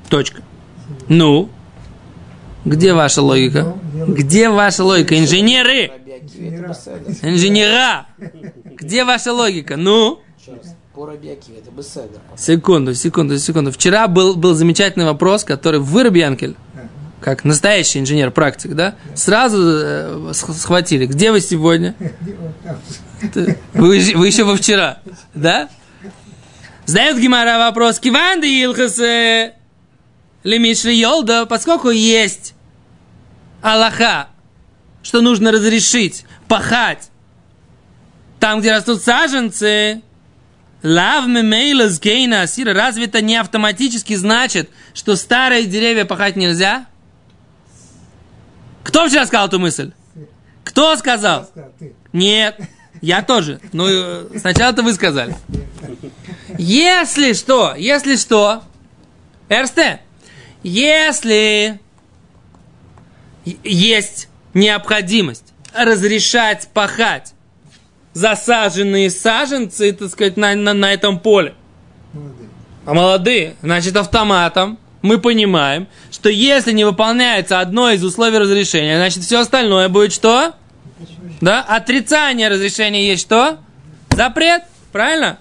[0.08, 0.42] Точка.
[1.08, 1.50] Ну,
[2.64, 3.76] где ваша логика?
[4.08, 5.18] Где ваша логика?
[5.18, 5.90] Инженеры!
[7.22, 8.06] Инженера!
[8.64, 9.76] Где ваша логика?
[9.76, 10.20] Ну?
[10.94, 12.20] По Рабиакиве, это беседа.
[12.36, 13.72] Секунду, секунду, секунду.
[13.72, 16.54] Вчера был, был замечательный вопрос, который вы, Рабианкель,
[17.20, 21.06] как настоящий инженер-практик, да, сразу э, схватили.
[21.06, 21.96] Где вы сегодня?
[23.72, 24.98] Вы, вы еще во вчера,
[25.32, 25.70] да?
[26.84, 27.98] Задает Гимара вопрос.
[27.98, 28.98] Киванды Илхас
[30.44, 32.54] Лемишли Йолда, поскольку есть
[33.62, 34.28] Аллаха,
[35.02, 37.08] что нужно разрешить пахать
[38.38, 40.02] там, где растут саженцы,
[40.84, 42.74] Лав мемейлас гейна асира.
[42.74, 46.84] Разве это не автоматически значит, что старые деревья пахать нельзя?
[48.82, 49.92] Кто вчера сказал эту мысль?
[50.62, 51.50] Кто сказал?
[52.12, 52.60] Нет,
[53.00, 53.60] я тоже.
[53.72, 55.34] Ну, э, сначала это вы сказали.
[56.58, 58.62] Если что, если что,
[59.48, 60.02] Эрсте,
[60.62, 61.80] если
[63.46, 67.32] есть необходимость разрешать пахать
[68.14, 71.54] засаженные саженцы, так сказать, на, на, на этом поле.
[72.12, 72.48] Молодые.
[72.86, 79.22] А молодые, значит, автоматом мы понимаем, что если не выполняется одно из условий разрешения, значит,
[79.22, 80.54] все остальное будет что?
[81.40, 81.60] Да?
[81.60, 83.58] Отрицание разрешения есть что?
[84.10, 84.62] Запрет.
[84.92, 85.38] Правильно?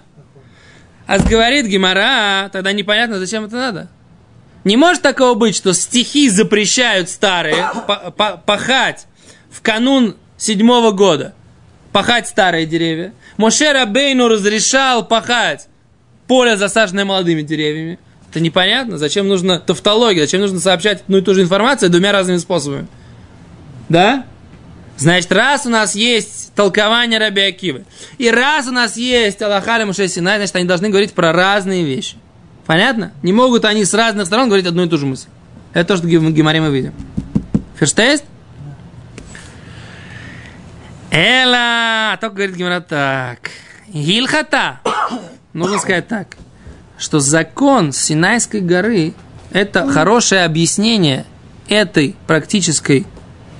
[1.06, 3.88] А говорит Гимара, тогда непонятно, зачем это надо.
[4.64, 9.06] Не может такого быть, что стихи запрещают старые па- па- пахать
[9.50, 11.34] в канун седьмого года.
[11.94, 13.12] Пахать старые деревья.
[13.36, 15.68] Моше Рабейну разрешал пахать
[16.26, 18.00] поле, засаженное молодыми деревьями.
[18.28, 18.98] Это непонятно.
[18.98, 20.22] Зачем нужна тавтология?
[20.22, 22.88] Зачем нужно сообщать одну и ту же информацию двумя разными способами?
[23.88, 24.26] Да?
[24.96, 27.84] Значит, раз у нас есть толкование Раби Акивы,
[28.18, 32.16] и раз у нас есть Аллахали Муше Синай, значит, они должны говорить про разные вещи.
[32.66, 33.12] Понятно?
[33.22, 35.28] Не могут они с разных сторон говорить одну и ту же мысль.
[35.72, 36.92] Это то, что в Гемаре мы видим.
[37.78, 38.24] Ферштейст?
[41.14, 43.38] Эла, а только говорит Гемара так.
[43.86, 44.80] Гильхата.
[45.52, 46.36] Нужно сказать так,
[46.98, 49.14] что закон Синайской горы–
[49.52, 51.24] это хорошее объяснение
[51.68, 53.06] этой практической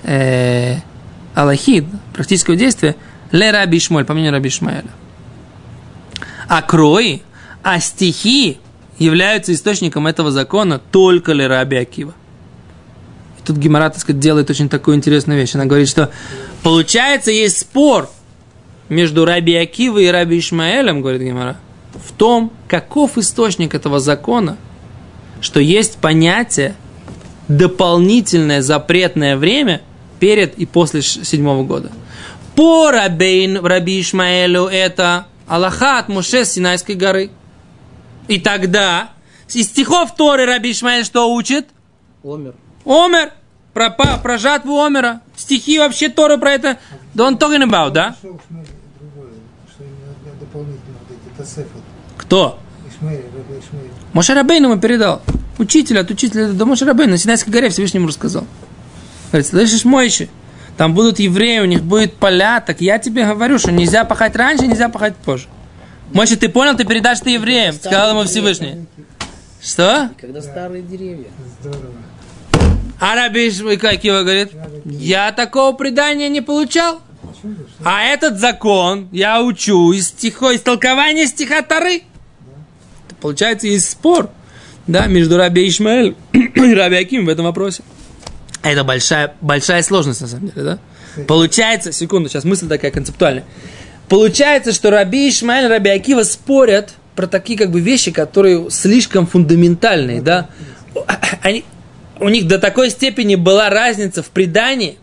[0.02, 0.78] э,
[1.36, 2.96] аллахид, практического действия,
[3.30, 4.90] ле раби Ишмоль, по мнению раби Ишмаэля.
[6.48, 7.22] А крои,
[7.62, 8.58] а стихи
[8.98, 12.14] являются источником этого закона только ли раби Акива.
[13.38, 15.54] И тут Гимара, так сказать, делает очень такую интересную вещь.
[15.54, 16.10] Она говорит, что
[16.64, 18.10] получается есть спор
[18.88, 21.58] между раби Акивой и раби Ишмаэлем, говорит Гимара,
[21.94, 24.56] в том, каков источник этого закона,
[25.40, 26.74] что есть понятие
[27.46, 29.82] дополнительное запретное время
[30.18, 31.92] перед и после седьмого года.
[32.56, 37.30] По Рабейн, Раби Ишмаэлю это Аллаха от Муше с Синайской горы.
[38.28, 39.10] И тогда
[39.52, 41.68] из стихов Торы Раби Ишмаэль что учит?
[42.22, 42.54] Омер.
[42.86, 43.32] Омер.
[43.74, 45.20] Про, па- про жатву Омера.
[45.36, 46.78] Стихи вообще Торы про это.
[47.14, 48.16] Don't talking about, да?
[52.16, 52.58] Кто?
[52.88, 53.90] Ишмаэль, Раби Ишмаэль.
[54.12, 55.22] Моше Рабейну ему передал.
[55.58, 58.46] Учитель от учителя до Моше Рабейну на Синайской горе Всевышнему рассказал.
[59.32, 60.28] Говорит, слышишь, Мойши,
[60.76, 64.66] там будут евреи, у них будет поля, так я тебе говорю, что нельзя пахать раньше,
[64.68, 65.46] нельзя пахать позже.
[66.12, 68.86] Мойши, ты понял, ты передашь это евреям, сказал ему Всевышний.
[69.60, 70.10] Что?
[70.20, 71.26] Когда старые деревья.
[71.60, 71.94] Здорово.
[73.04, 74.52] А Раби Иш- как его говорит,
[74.86, 77.02] я такого предания не получал.
[77.84, 82.04] А этот закон я учу из стихо, из толкования стиха Тары.
[83.20, 84.30] Получается, есть спор
[84.86, 87.82] да, между Раби Ишмаэль и Раби Аким в этом вопросе.
[88.62, 90.78] Это большая, большая сложность, на самом деле, да?
[91.28, 93.44] Получается, секунду, сейчас мысль такая концептуальная.
[94.08, 99.26] Получается, что Раби Ишмаэль и Раби Акива спорят про такие как бы вещи, которые слишком
[99.26, 100.48] фундаментальные, да?
[101.42, 101.66] Они,
[102.20, 104.98] у них до такой степени была разница в предании.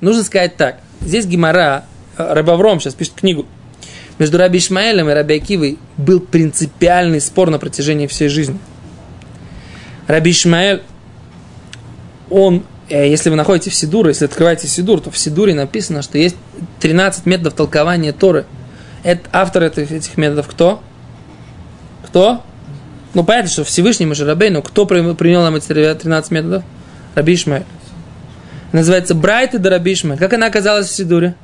[0.00, 0.80] Нужно сказать так.
[1.00, 1.84] Здесь Гимара,
[2.16, 3.46] Рабавром сейчас пишет книгу.
[4.18, 8.58] Между Раби Ишмаэлем и Раби Акивой был принципиальный спор на протяжении всей жизни.
[10.06, 10.82] Раби Ишмаэль,
[12.30, 16.16] он, э, если вы находите в Сидуре, если открываете Сидур, то в Сидуре написано, что
[16.16, 16.36] есть
[16.80, 18.46] 13 методов толкования Торы.
[19.02, 20.82] Это, автор этих, этих методов кто?
[22.06, 22.42] Кто?
[23.16, 26.64] Ну, понятно, что Всевышний Машарабей, но кто при- принял нам эти 13 методов?
[27.14, 27.38] Раби.
[28.72, 29.96] Называется Брайта да Раби.
[30.18, 31.34] Как она оказалась в Сидуре?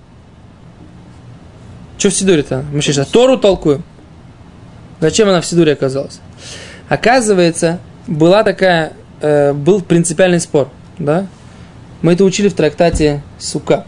[1.96, 2.62] Что в Сидуре-то?
[2.70, 3.82] Мы сейчас Тору толкуем.
[5.00, 6.20] Зачем она в Сидуре оказалась?
[6.90, 11.26] Оказывается, была такая, э, был принципиальный спор, да?
[12.02, 13.86] Мы это учили в трактате Сука.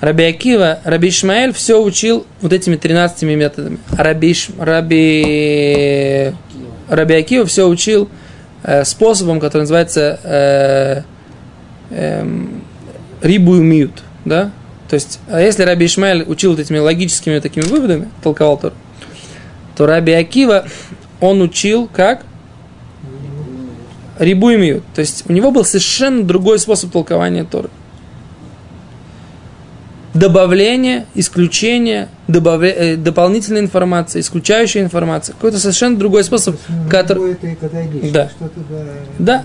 [0.00, 3.76] Раби Акива, Раби Ишмаэль все учил вот этими 13 методами.
[3.90, 6.32] Раби, Раби,
[6.90, 8.08] Раби Акива все учил
[8.64, 11.02] э, способом, который называется э,
[13.58, 14.50] и мьют, да?
[14.88, 18.74] То есть, а если Раби Ишмаэль учил вот этими логическими такими выводами, толковал Тору,
[19.76, 20.66] то Раби Акива,
[21.20, 22.24] он учил как?
[24.18, 24.82] Рибу и мьют.
[24.94, 27.70] То есть, у него был совершенно другой способ толкования Торы.
[30.12, 35.34] Добавление, исключение, добавля- э, дополнительная информация, исключающая информация.
[35.34, 36.56] Какой-то совершенно другой способ,
[36.90, 37.36] который...
[37.36, 38.28] Когда идешь, Да.
[38.28, 38.84] что-то да.
[39.18, 39.44] Да.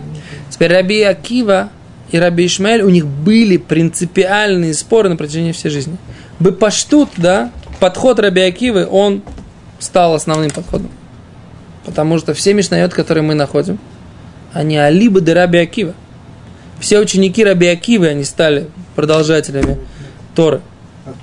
[0.50, 1.70] Теперь Раби Акива
[2.10, 5.98] и Раби Ишмаэль, у них были принципиальные споры на протяжении всей жизни.
[6.40, 9.22] Бы паштут, да, подход Раби Акивы, он
[9.78, 10.90] стал основным подходом.
[11.86, 13.78] Потому что все мишнайот, которые мы находим,
[14.52, 15.94] они алиба де Раби Акива.
[16.80, 19.78] Все ученики Раби Акивы, они стали продолжателями
[20.36, 20.62] Торы.
[21.06, 21.14] А.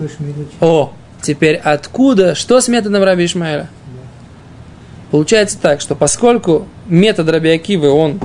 [0.64, 3.68] О, теперь откуда, что с методом Раби Ишмаэля?
[5.10, 8.18] Получается так, что поскольку метод Раби Акивы, он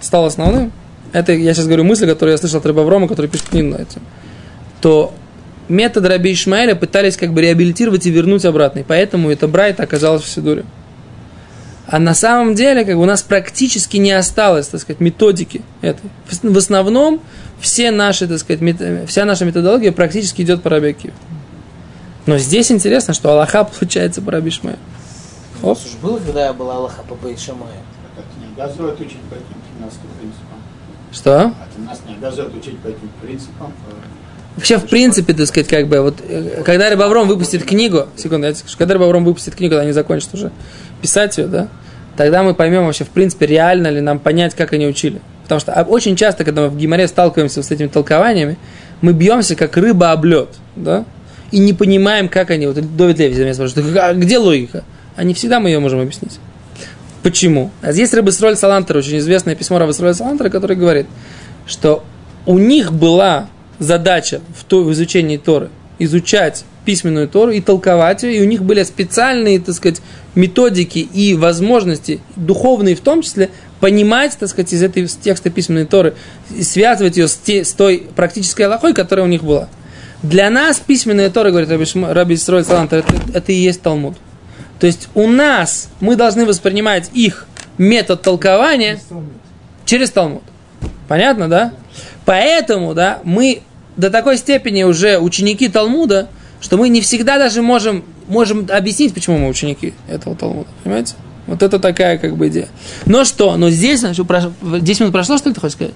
[0.00, 0.72] стал основным,
[1.12, 4.02] это я сейчас говорю мысль, которую я слышал от Рыбаврома, который пишет книгу на этом,
[4.80, 5.12] то
[5.68, 8.80] метод Раби Ишмаэля пытались как бы реабилитировать и вернуть обратно.
[8.80, 10.64] И поэтому это Брайта оказалось в Сидуре.
[11.86, 16.08] А на самом деле, как бы у нас практически не осталось, так сказать, методики этой.
[16.42, 17.20] В основном
[17.62, 19.08] все наши, так сказать, мет...
[19.08, 21.14] вся наша методология практически идет по Рабекию.
[22.26, 24.52] Но здесь интересно, что Аллаха получается по Раби.
[25.62, 25.78] Оп.
[25.78, 27.70] Уж было, когда я была Аллаха по Бейт Шамаю.
[28.16, 30.58] Это не обязывает учить по этим 13 принципам.
[31.12, 31.54] Что?
[31.70, 33.72] Это нас не обязывает учить по этим принципам.
[34.56, 38.52] Вообще, в принципе, так сказать, как бы, вот, э, когда Рыбавром выпустит книгу, секунду, я
[38.52, 40.50] тебе скажу, когда Рыбавром выпустит книгу, когда они закончат уже
[41.00, 41.68] писать ее, да,
[42.16, 45.22] тогда мы поймем вообще, в принципе, реально ли нам понять, как они учили.
[45.42, 48.56] Потому что а, очень часто, когда мы в Гимаре сталкиваемся с этими толкованиями,
[49.00, 50.24] мы бьемся, как рыба об
[50.76, 51.04] да,
[51.50, 54.84] и не понимаем, как они, вот Довид Леви меня спрашивает, а где логика?
[55.16, 56.38] А не всегда мы ее можем объяснить.
[57.22, 57.70] Почему?
[57.82, 61.06] А здесь Рабисроль Салантер, очень известное письмо Рабисроль Салантера, которое говорит,
[61.66, 62.04] что
[62.46, 68.38] у них была задача в, то, в изучении Торы изучать письменную Тору и толковать ее,
[68.38, 70.02] и у них были специальные, так сказать,
[70.34, 73.50] методики и возможности, духовные в том числе,
[73.82, 76.14] понимать, так сказать, из этой текста письменной Торы,
[76.56, 79.68] и связывать ее с, те, с той практической аллахой, которая у них была.
[80.22, 84.14] Для нас письменная Тора, говорит Раби, Раби Исроль Салантер, это, это и есть Талмуд.
[84.78, 89.00] То есть у нас мы должны воспринимать их метод толкования
[89.84, 90.44] через Талмуд.
[91.08, 91.72] Понятно, да?
[92.24, 93.62] Поэтому, да, мы
[93.96, 96.28] до такой степени уже ученики Талмуда,
[96.60, 100.68] что мы не всегда даже можем, можем объяснить, почему мы ученики этого Талмуда.
[100.84, 101.14] Понимаете?
[101.46, 102.68] Вот это такая как бы идея.
[103.06, 103.56] Но что?
[103.56, 105.94] Но здесь, значит, 10 минут прошло, что ли, ты хочешь сказать?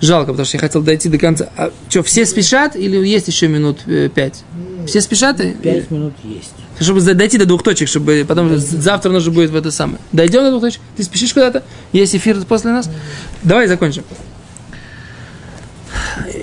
[0.00, 1.48] Жалко, потому что я хотел дойти до конца.
[1.56, 4.42] А что, все спешат или есть еще минут э, пять?
[4.86, 5.36] Все спешат?
[5.62, 6.52] Пять минут есть.
[6.80, 9.98] Чтобы дойти до двух точек, чтобы потом завтра нужно будет в это самое.
[10.10, 10.80] Дойдем до двух точек?
[10.96, 11.62] Ты спешишь куда-то?
[11.92, 12.90] Есть эфир после нас?
[13.44, 14.02] Давай закончим.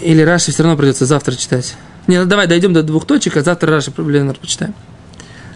[0.01, 1.75] Или Раши все равно придется завтра читать.
[2.07, 4.73] Не, ну давай дойдем до двух точек, а завтра Раши проблемно почитаем.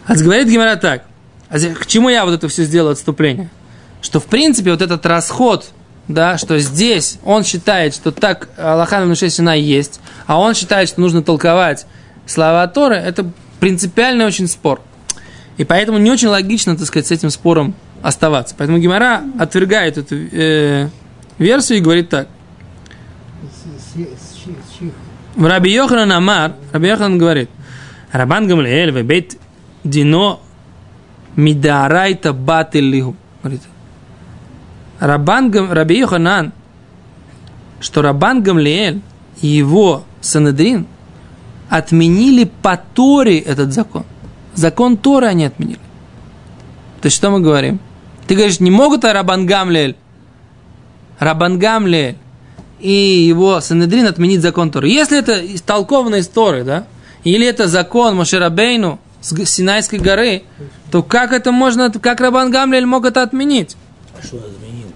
[0.05, 1.05] А говорит Гимара так.
[1.53, 3.47] А к чему я вот это все сделал отступление?
[4.01, 5.67] Что в принципе вот этот расход,
[6.07, 10.99] да, что здесь он считает, что так Аллахан на Сина есть, а он считает, что
[10.99, 11.85] нужно толковать
[12.25, 14.81] слова Торы, это принципиальный очень спор.
[15.57, 18.55] И поэтому не очень логично, так сказать, с этим спором оставаться.
[18.57, 20.89] Поэтому Гимара отвергает эту э,
[21.37, 22.29] версию и говорит так.
[25.35, 27.51] В Раби Йоханан Амар, Раби Йоханан говорит,
[28.11, 29.37] Рабан Гамлиэль в бейт
[29.83, 30.39] дино
[31.35, 33.15] мидарайта батиллиху.
[33.41, 33.61] Говорит,
[34.99, 36.53] Рабан, Раби Йоханан,
[37.79, 39.01] что Рабан Гамлиэль
[39.41, 40.87] и его Санедрин
[41.69, 44.05] отменили по Торе этот закон.
[44.53, 45.79] Закон Торы они отменили.
[47.01, 47.79] То есть что мы говорим?
[48.27, 49.97] Ты говоришь, не могут а Рабан Гамлиэль,
[51.19, 52.17] Рабан Гамлиэль
[52.79, 54.87] и его Санедрин отменить закон Торы.
[54.87, 56.87] Если это истолковано из Торы, да,
[57.23, 60.43] или это закон Мошерабейну с Синайской горы,
[60.91, 63.75] то как это можно, как Рабан Гамлель мог это отменить?
[64.19, 64.87] А что он отменил?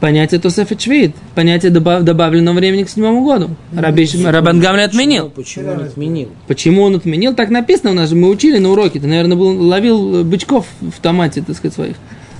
[0.00, 3.50] Понятие Тосефет Швид, понятие добав, добавленного времени к седьмому году.
[3.74, 5.28] Раби, Рабан Гамлель отменил.
[5.28, 6.28] Почему он отменил?
[6.46, 7.34] Почему он отменил?
[7.34, 9.00] Так написано у нас же, мы учили на уроке.
[9.00, 11.96] Ты, наверное, был, ловил бычков в томате, так сказать, своих.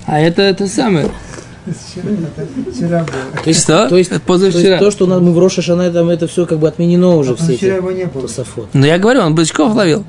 [0.07, 1.11] А это это самое.
[1.67, 3.43] Вчера было.
[3.43, 3.89] То есть, Что?
[3.89, 4.63] То есть, позавчера.
[4.63, 6.69] то, есть то, что у нас мы в Роша Шана, там это все как бы
[6.69, 8.23] отменено уже, А все вчера эти его не было.
[8.23, 8.69] тософот.
[8.73, 10.05] Ну, я говорю, он бычков ловил.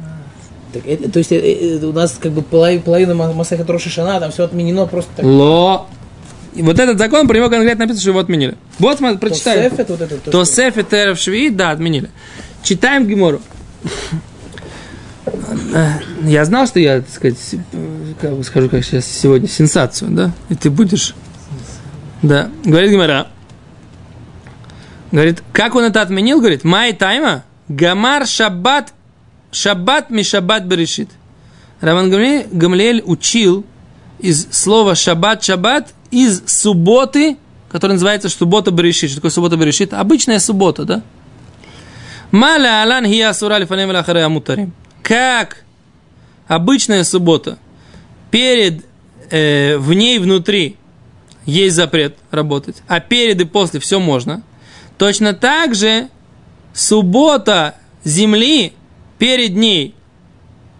[0.73, 4.19] Так, это- то есть э, э, у нас как бы половина, половина Масахет Роша Шана,
[4.19, 5.25] там все отменено просто так.
[5.25, 5.87] Ло.
[6.55, 8.55] И вот этот закон, про него конкретно написано, что его отменили.
[8.79, 9.69] Вот, смотри, прочитай.
[9.69, 10.17] Тосефет вот это.
[10.17, 12.09] то, То что- Сефет Терев Швид, да, отменили.
[12.63, 13.41] Читаем Гимору.
[16.23, 17.37] Я знал, что я, так сказать,
[17.71, 20.31] э, как бы скажу, как сейчас сегодня, сенсацию, да?
[20.49, 21.15] И ты будешь...
[22.21, 22.49] Да.
[22.65, 23.27] Говорит Гимара.
[25.11, 26.39] Говорит, как он это отменил?
[26.39, 28.93] Говорит, май тайма, гамар шаббат,
[29.51, 31.09] шаббат ми шаббат берешит.
[31.81, 33.65] Раван Гамлиэль учил
[34.19, 37.37] из слова шаббат шаббат из субботы,
[37.71, 39.09] которая называется суббота берешит.
[39.09, 39.93] Что такое суббота берешит?
[39.93, 41.01] Обычная суббота, да?
[42.31, 44.73] Маля алан хия асура лифанем лахаре амутарим.
[45.01, 45.63] Как
[46.47, 47.57] обычная суббота,
[48.29, 48.85] перед,
[49.31, 50.75] э, в ней внутри
[51.45, 54.43] есть запрет работать, а перед и после все можно.
[54.97, 56.09] Точно так же
[56.73, 58.73] суббота земли
[59.19, 59.93] перед ней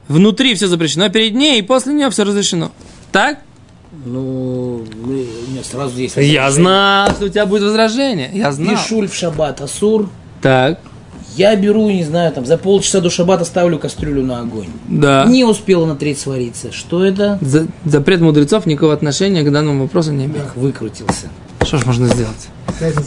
[0.08, 2.72] внутри все запрещено, а перед ней и после нее все разрешено.
[3.12, 3.40] Так?
[4.06, 6.14] Ну, мы- у меня сразу здесь...
[6.18, 8.30] Я знал, что у тебя будет возражение.
[8.34, 8.76] Я знал.
[8.76, 10.10] Ишуль в шаббат, асур.
[10.42, 10.80] Так,
[11.36, 14.68] Я беру, не знаю, там за полчаса до шаббата ставлю кастрюлю на огонь.
[14.88, 15.26] да.
[15.26, 16.72] Не успела на треть свариться.
[16.72, 17.38] Что это?
[17.42, 20.44] За- запрет мудрецов никакого отношения к данному вопросу не имеет.
[20.48, 21.28] Ах, выкрутился.
[21.64, 22.48] Что ж можно сделать?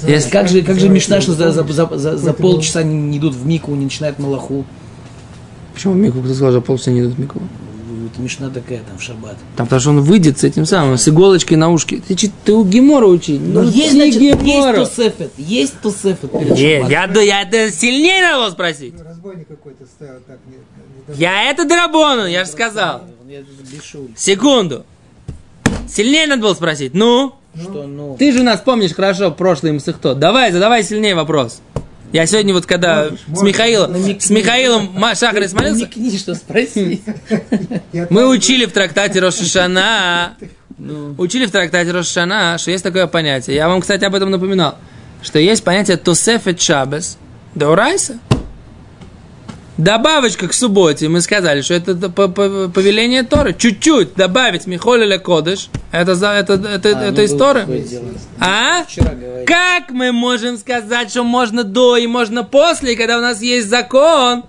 [0.06, 3.18] Если- Как же, как же Мишна, что за, за, за, за, за полчаса не, не
[3.18, 4.64] идут в Мику, не начинают Малаху?
[5.74, 7.40] Почему Мику, кто сказал, что полчаса не идут Мику?
[8.12, 9.36] Это Мишна такая там в шаббат.
[9.56, 12.02] Там, потому что он выйдет с этим самым, с иголочкой на ушке.
[12.06, 13.38] Ты, че- ты у Гемора учи.
[13.38, 14.84] Но Ну, есть, значит, есть Гемора.
[14.84, 17.14] тусефет, есть тусефет перед Е, шаббатом.
[17.14, 18.94] я, я это сильнее надо спросить.
[19.02, 20.38] Разбойник какой-то стоял так.
[20.46, 23.02] Не, не Я это драбону, я же сказал.
[23.28, 23.40] Я.
[24.16, 24.84] Секунду.
[25.88, 26.92] Сильнее надо было спросить.
[26.94, 27.34] Ну?
[27.60, 28.16] Что, ну...
[28.18, 30.14] Ты же у нас помнишь хорошо прошлый МСХТО.
[30.14, 31.60] Давай, задавай сильнее вопрос.
[32.12, 37.02] Я сегодня вот когда с Михаилом, с Михаилом Шахарь смотрелся, Намекни, что спроси.
[38.10, 40.36] Мы учили в трактате Рошашана,
[41.16, 43.56] учили в трактате Рошашана, что есть такое понятие.
[43.56, 44.76] Я вам, кстати, об этом напоминал,
[45.22, 47.16] что есть понятие Тосефет Шабес,
[47.54, 48.18] Даурайса.
[49.78, 53.54] Добавочка к субботе, мы сказали, что это по- по- повеление Торы.
[53.54, 55.70] Чуть-чуть добавить Михолеля Кодыш.
[55.92, 57.66] Это, за- это, это, А, это ну, из Торы.
[58.38, 58.84] А?
[59.46, 64.44] Как мы можем сказать, что можно до и можно после, когда у нас есть закон,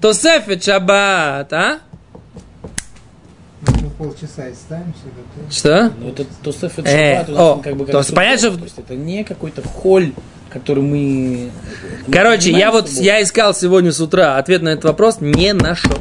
[0.00, 1.78] то сефет шаббат, а?
[3.82, 5.00] Мы полчаса и ставимся.
[5.04, 5.50] готовы.
[5.52, 5.92] Что?
[5.98, 8.78] Ну, это тусефет Э, шаббат, у нас о, как бы то понятно, что- то есть
[8.78, 10.12] это не какой-то холь,
[10.56, 11.50] который мы...
[12.06, 15.98] мы Короче, я вот, я искал сегодня с утра ответ на этот вопрос, не нашел.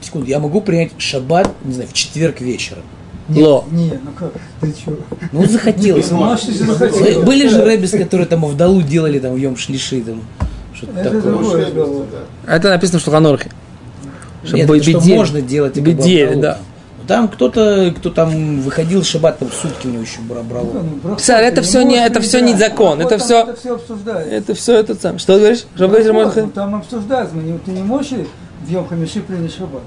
[0.00, 2.82] Секунду, я могу принять шаббат, не знаю, в четверг вечером.
[3.28, 3.64] Ло.
[3.70, 4.98] Не, ну как, ты чё?
[5.32, 6.10] Ну, захотелось.
[6.10, 7.24] Ну, если захотелось.
[7.24, 10.22] Были- же рэбис, которые там в Далу делали, там, в Йом Шлиши, там,
[10.74, 11.22] что-то Это такое.
[11.22, 12.06] другое разговор.
[12.46, 13.50] Это написано в Шулханорхе.
[14.50, 15.76] Нет, Чтобы что можно делать.
[15.76, 16.58] Авдалу да.
[17.08, 17.22] Там.
[17.22, 20.84] Ну, кто-то, кто там выходил в шаббат, там сутки у него еще бра- брало.
[21.16, 24.30] Писали, это всё не- это всё не закон, это всё- Это все обсуждается.
[24.34, 25.18] Это все это сам.
[25.18, 25.64] Что ты говоришь?
[25.74, 26.46] Что говоришь, Ну, Мордыхай?
[26.54, 27.34] Там обсуждается,
[27.64, 28.12] ты не можешь
[28.64, 29.82] в Йом Хамиши принять шаббат.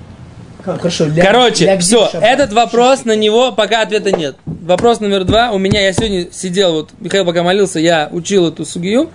[0.57, 0.77] Ну, Как?
[0.79, 2.23] хорошо, ля- Короче, в все, шаббат.
[2.29, 4.35] этот вопрос, на него пока ответа нет.
[4.45, 5.51] Вопрос номер два.
[5.51, 9.09] У меня, я сегодня сидел, вот Михаил пока молился, я учил эту сугию.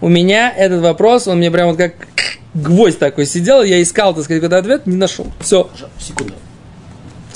[0.00, 1.94] У меня этот вопрос, он мне прям вот как
[2.54, 5.26] гвоздь такой сидел, я искал, так сказать, какой-то ответ, не нашел.
[5.40, 5.68] Все,
[5.98, 6.34] Секунду.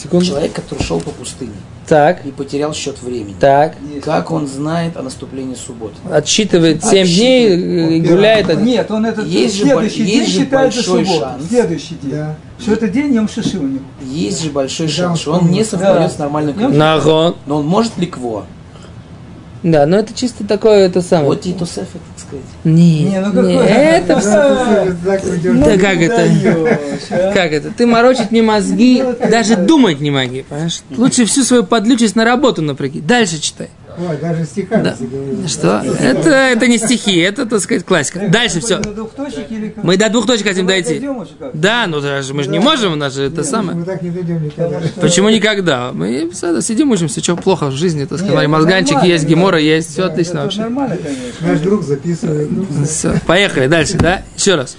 [0.03, 0.25] Секунду.
[0.27, 1.53] Человек, который шел по пустыне
[1.87, 3.35] Так, и потерял счет времени.
[3.41, 3.75] так.
[4.05, 5.95] Как он знает о наступлении субботы?
[6.11, 8.49] Отсчитывает 7 дней э, и гуляет.
[8.51, 8.65] один.
[8.65, 11.21] Нет, он этот Есть же следующий день есть же считает за большой субботу.
[11.25, 11.49] шанс.
[11.49, 12.11] Следующий день.
[12.13, 12.37] Да.
[12.59, 13.85] Что это день Йом Шиши у него.
[14.03, 16.09] Есть же большой Да, шанс, он что он не совпадет Да.
[16.09, 17.35] с нормальным календарем.
[17.47, 18.45] Но он может ли кво?
[19.63, 21.29] Да, но это чисто такое, это самое.
[21.29, 21.69] Вот и так
[22.31, 22.45] сказать.
[22.65, 23.69] Не, Не, ну не, какое?
[23.69, 25.59] это уйдёшь.
[25.59, 26.17] Да как это?
[26.17, 27.33] Даешь, а?
[27.33, 27.71] Как это?
[27.71, 30.83] Ты морочить мне мозги, даже думать не моги, понимаешь?
[30.97, 33.01] Лучше всю свою подлючесть на работу напряги.
[33.01, 33.69] Дальше читай.
[34.09, 34.97] Ой, даже стихами Да.
[35.49, 35.83] Что?
[36.01, 38.29] Это, это не стихи, это, так сказать, классика.
[38.29, 38.81] Дальше все.
[39.83, 41.07] Мы до двух точек хотим дойти.
[41.53, 43.79] Да, ну даже мы же не можем, у нас же это самое.
[43.79, 44.81] Мы так не дойдем никогда.
[45.01, 45.93] Почему никогда?
[45.93, 48.49] Мы сидим, учимся, что плохо в жизни, так сказать.
[48.49, 49.31] Мозганчик есть, да.
[49.31, 50.61] гемора есть, все Это отлично вообще.
[50.61, 51.47] нормально, конечно.
[51.49, 52.49] Наш друг записывает.
[52.87, 54.23] Все, поехали дальше, да?
[54.37, 54.77] Еще раз.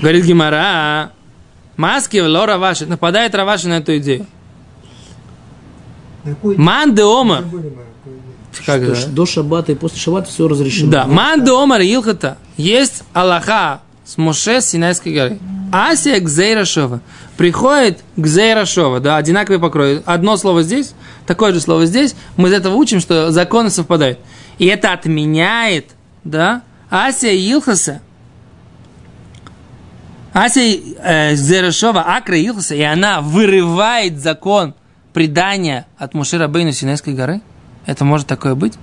[0.00, 1.12] Говорит Гимара,
[1.76, 4.26] маски в лора ваши, нападает Раваши на эту идею.
[6.42, 7.42] Ман де омар.
[7.42, 8.34] Забыли мы, какой день.
[8.64, 9.08] Как Что это?
[9.08, 10.90] До шаббата и после шаббата все разрешено.
[10.90, 12.38] Да, ман де омар Илхата.
[12.56, 15.38] Есть Аллаха с Моше с Синайской горы.
[15.72, 17.00] Асия Гзейрашова.
[17.36, 20.02] Приходит Гзейрашова, да, одинаковый покрой.
[20.06, 20.94] Одно слово здесь,
[21.26, 22.14] такое же слово здесь.
[22.36, 24.18] Мы из этого учим, что законы совпадают.
[24.58, 25.90] И это отменяет,
[26.22, 28.02] да, Асия Илхаса.
[30.32, 34.74] Асия э, Гзейрашова, Акра Илхаса, и она вырывает закон
[35.12, 37.40] предания от Мушера Бейну Синайской горы.
[37.86, 38.74] Это может такое быть?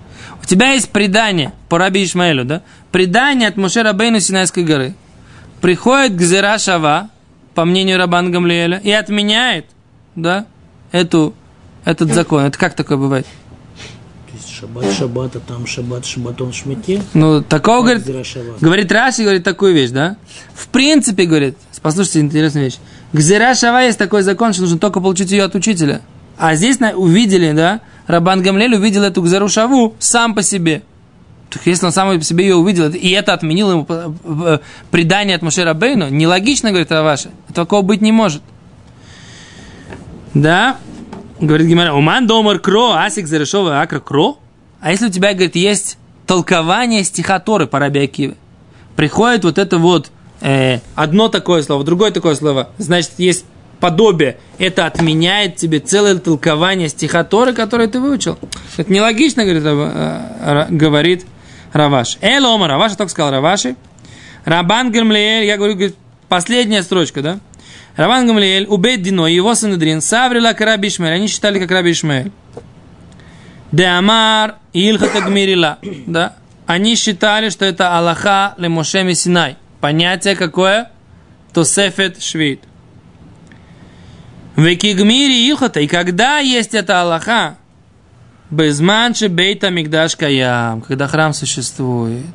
[0.41, 2.61] У тебя есть предание по Раби Ишмаэлю, да?
[2.91, 4.95] Предание от Мушера Бейну Синайской горы.
[5.59, 7.09] Приходит к Зера Шава,
[7.53, 9.65] по мнению Рабан Гамлиэля, и отменяет,
[10.15, 10.45] да,
[10.91, 11.33] эту,
[11.85, 12.43] этот закон.
[12.45, 13.25] Это как такое бывает?
[14.31, 14.49] То есть
[14.97, 17.01] шаббат а там шаббат шаббатон шмите.
[17.13, 18.05] Ну, такого, говорит.
[18.61, 20.17] Говорит Раши, говорит такую вещь, да?
[20.53, 22.77] В принципе, говорит, послушайте интересную вещь.
[23.13, 26.01] Гзера Шава есть такой закон, что нужно только получить ее от учителя.
[26.37, 27.81] А здесь на- увидели, да,
[28.11, 30.83] Рабан Гамлель увидел эту Гзеру Шаву сам по себе.
[31.49, 34.59] Так если он сам по себе ее увидел, и это отменило ему э, э,
[34.89, 37.29] предание от Мушера Бейну, нелогично, говорит Раваша.
[37.53, 38.41] Такого быть не может.
[40.33, 40.77] Да?
[41.39, 44.39] Говорит Гимара, уман домар кро, асик зарешова акра кро.
[44.79, 48.35] А если у тебя, говорит, есть толкование стиха Торы по Раби
[48.95, 53.45] приходит вот это вот э, одно такое слово, другое такое слово, значит, есть
[53.81, 58.39] подобие, это отменяет тебе целое толкование стиха Торы, которое ты выучил.
[58.77, 61.25] Это нелогично, говорит, э, Ра- говорит
[61.73, 62.17] Раваш.
[62.21, 63.75] Эль Омар, Раваш, только сказал Раваши.
[64.45, 65.95] Рабан Гамлиэль, я говорю, говорит,
[66.29, 67.39] последняя строчка, да?
[67.97, 72.31] Рабан Гамлиэль, Убейт Дино, его сын Идрин, Саврила Раби Ишмаэль, они считали как Раби Ишмаэль.
[73.71, 75.79] Деамар Илхата Гмирила.
[76.05, 76.35] Да?
[76.65, 79.57] Они считали, что это Аллаха Лемоше Синай.
[79.79, 80.91] Понятие какое?
[81.53, 82.61] Тосефет Швид.
[84.55, 85.79] Векигмири Илхата.
[85.79, 87.55] И когда есть это Аллаха,
[88.49, 92.25] Безманши Бейта Мигдаш Каям, когда храм существует,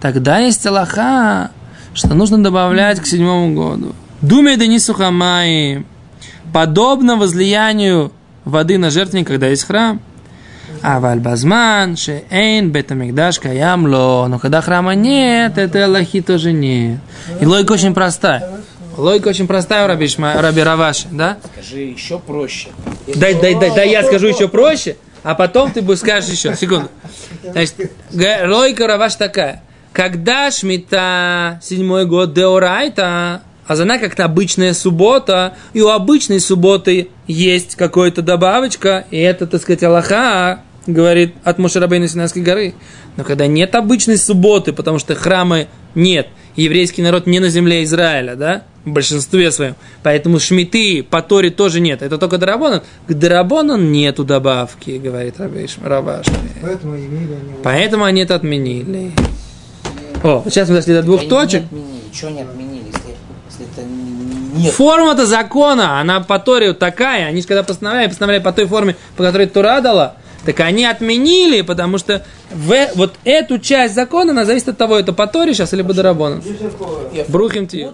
[0.00, 1.50] тогда есть Аллаха,
[1.94, 3.94] что нужно добавлять к седьмому году.
[4.20, 5.84] Думе Денису Хамай,
[6.52, 8.12] подобно возлиянию
[8.44, 10.00] воды на жертвенник, когда есть храм.
[10.82, 14.26] А вальбазман, шеэйн, бетамикдаш, каямло.
[14.28, 16.98] Но когда храма нет, это Аллахи тоже нет.
[17.40, 18.61] И логика очень простая.
[18.96, 21.38] Логика очень простая у Раби, Шма, Раби Раваши, да?
[21.52, 22.68] Скажи еще проще.
[23.06, 26.54] Дай, дай, дай, дай я скажу еще проще, а потом ты будешь скажешь еще.
[26.54, 26.88] Секунду.
[27.42, 29.62] Значит, логика Раваши такая.
[29.92, 37.76] Когда Шмита, седьмой год Деорайта, а она как-то обычная суббота, и у обычной субботы есть
[37.76, 42.74] какая-то добавочка, и это, так сказать, Аллаха, говорит от Мошерабейна Синайской горы.
[43.16, 48.36] Но когда нет обычной субботы, потому что храма нет, еврейский народ не на земле Израиля,
[48.36, 52.82] да, в большинстве своем, поэтому шмиты по Торе тоже нет, это только Дарабонан.
[53.06, 56.26] К Дарабонан нету добавки, говорит Рабиш, Рабаш.
[56.60, 56.96] Поэтому.
[57.62, 59.12] Поэтому они это отменили.
[60.22, 61.62] О, сейчас мы дошли до двух Они точек.
[61.62, 62.00] Не отменили.
[62.12, 63.16] Чего не отменили, если,
[63.48, 63.82] если это
[64.56, 64.72] нет?
[64.74, 67.26] Форма-то закона, она по Торе вот такая.
[67.26, 71.62] Они же когда постановляли, постановляли по той форме, по которой Тора дала, так они отменили,
[71.62, 75.72] потому что в, вот эту часть закона, она зависит от того, это по Торе сейчас
[75.72, 76.42] или по Дарабону.
[77.28, 77.88] Брухим ти.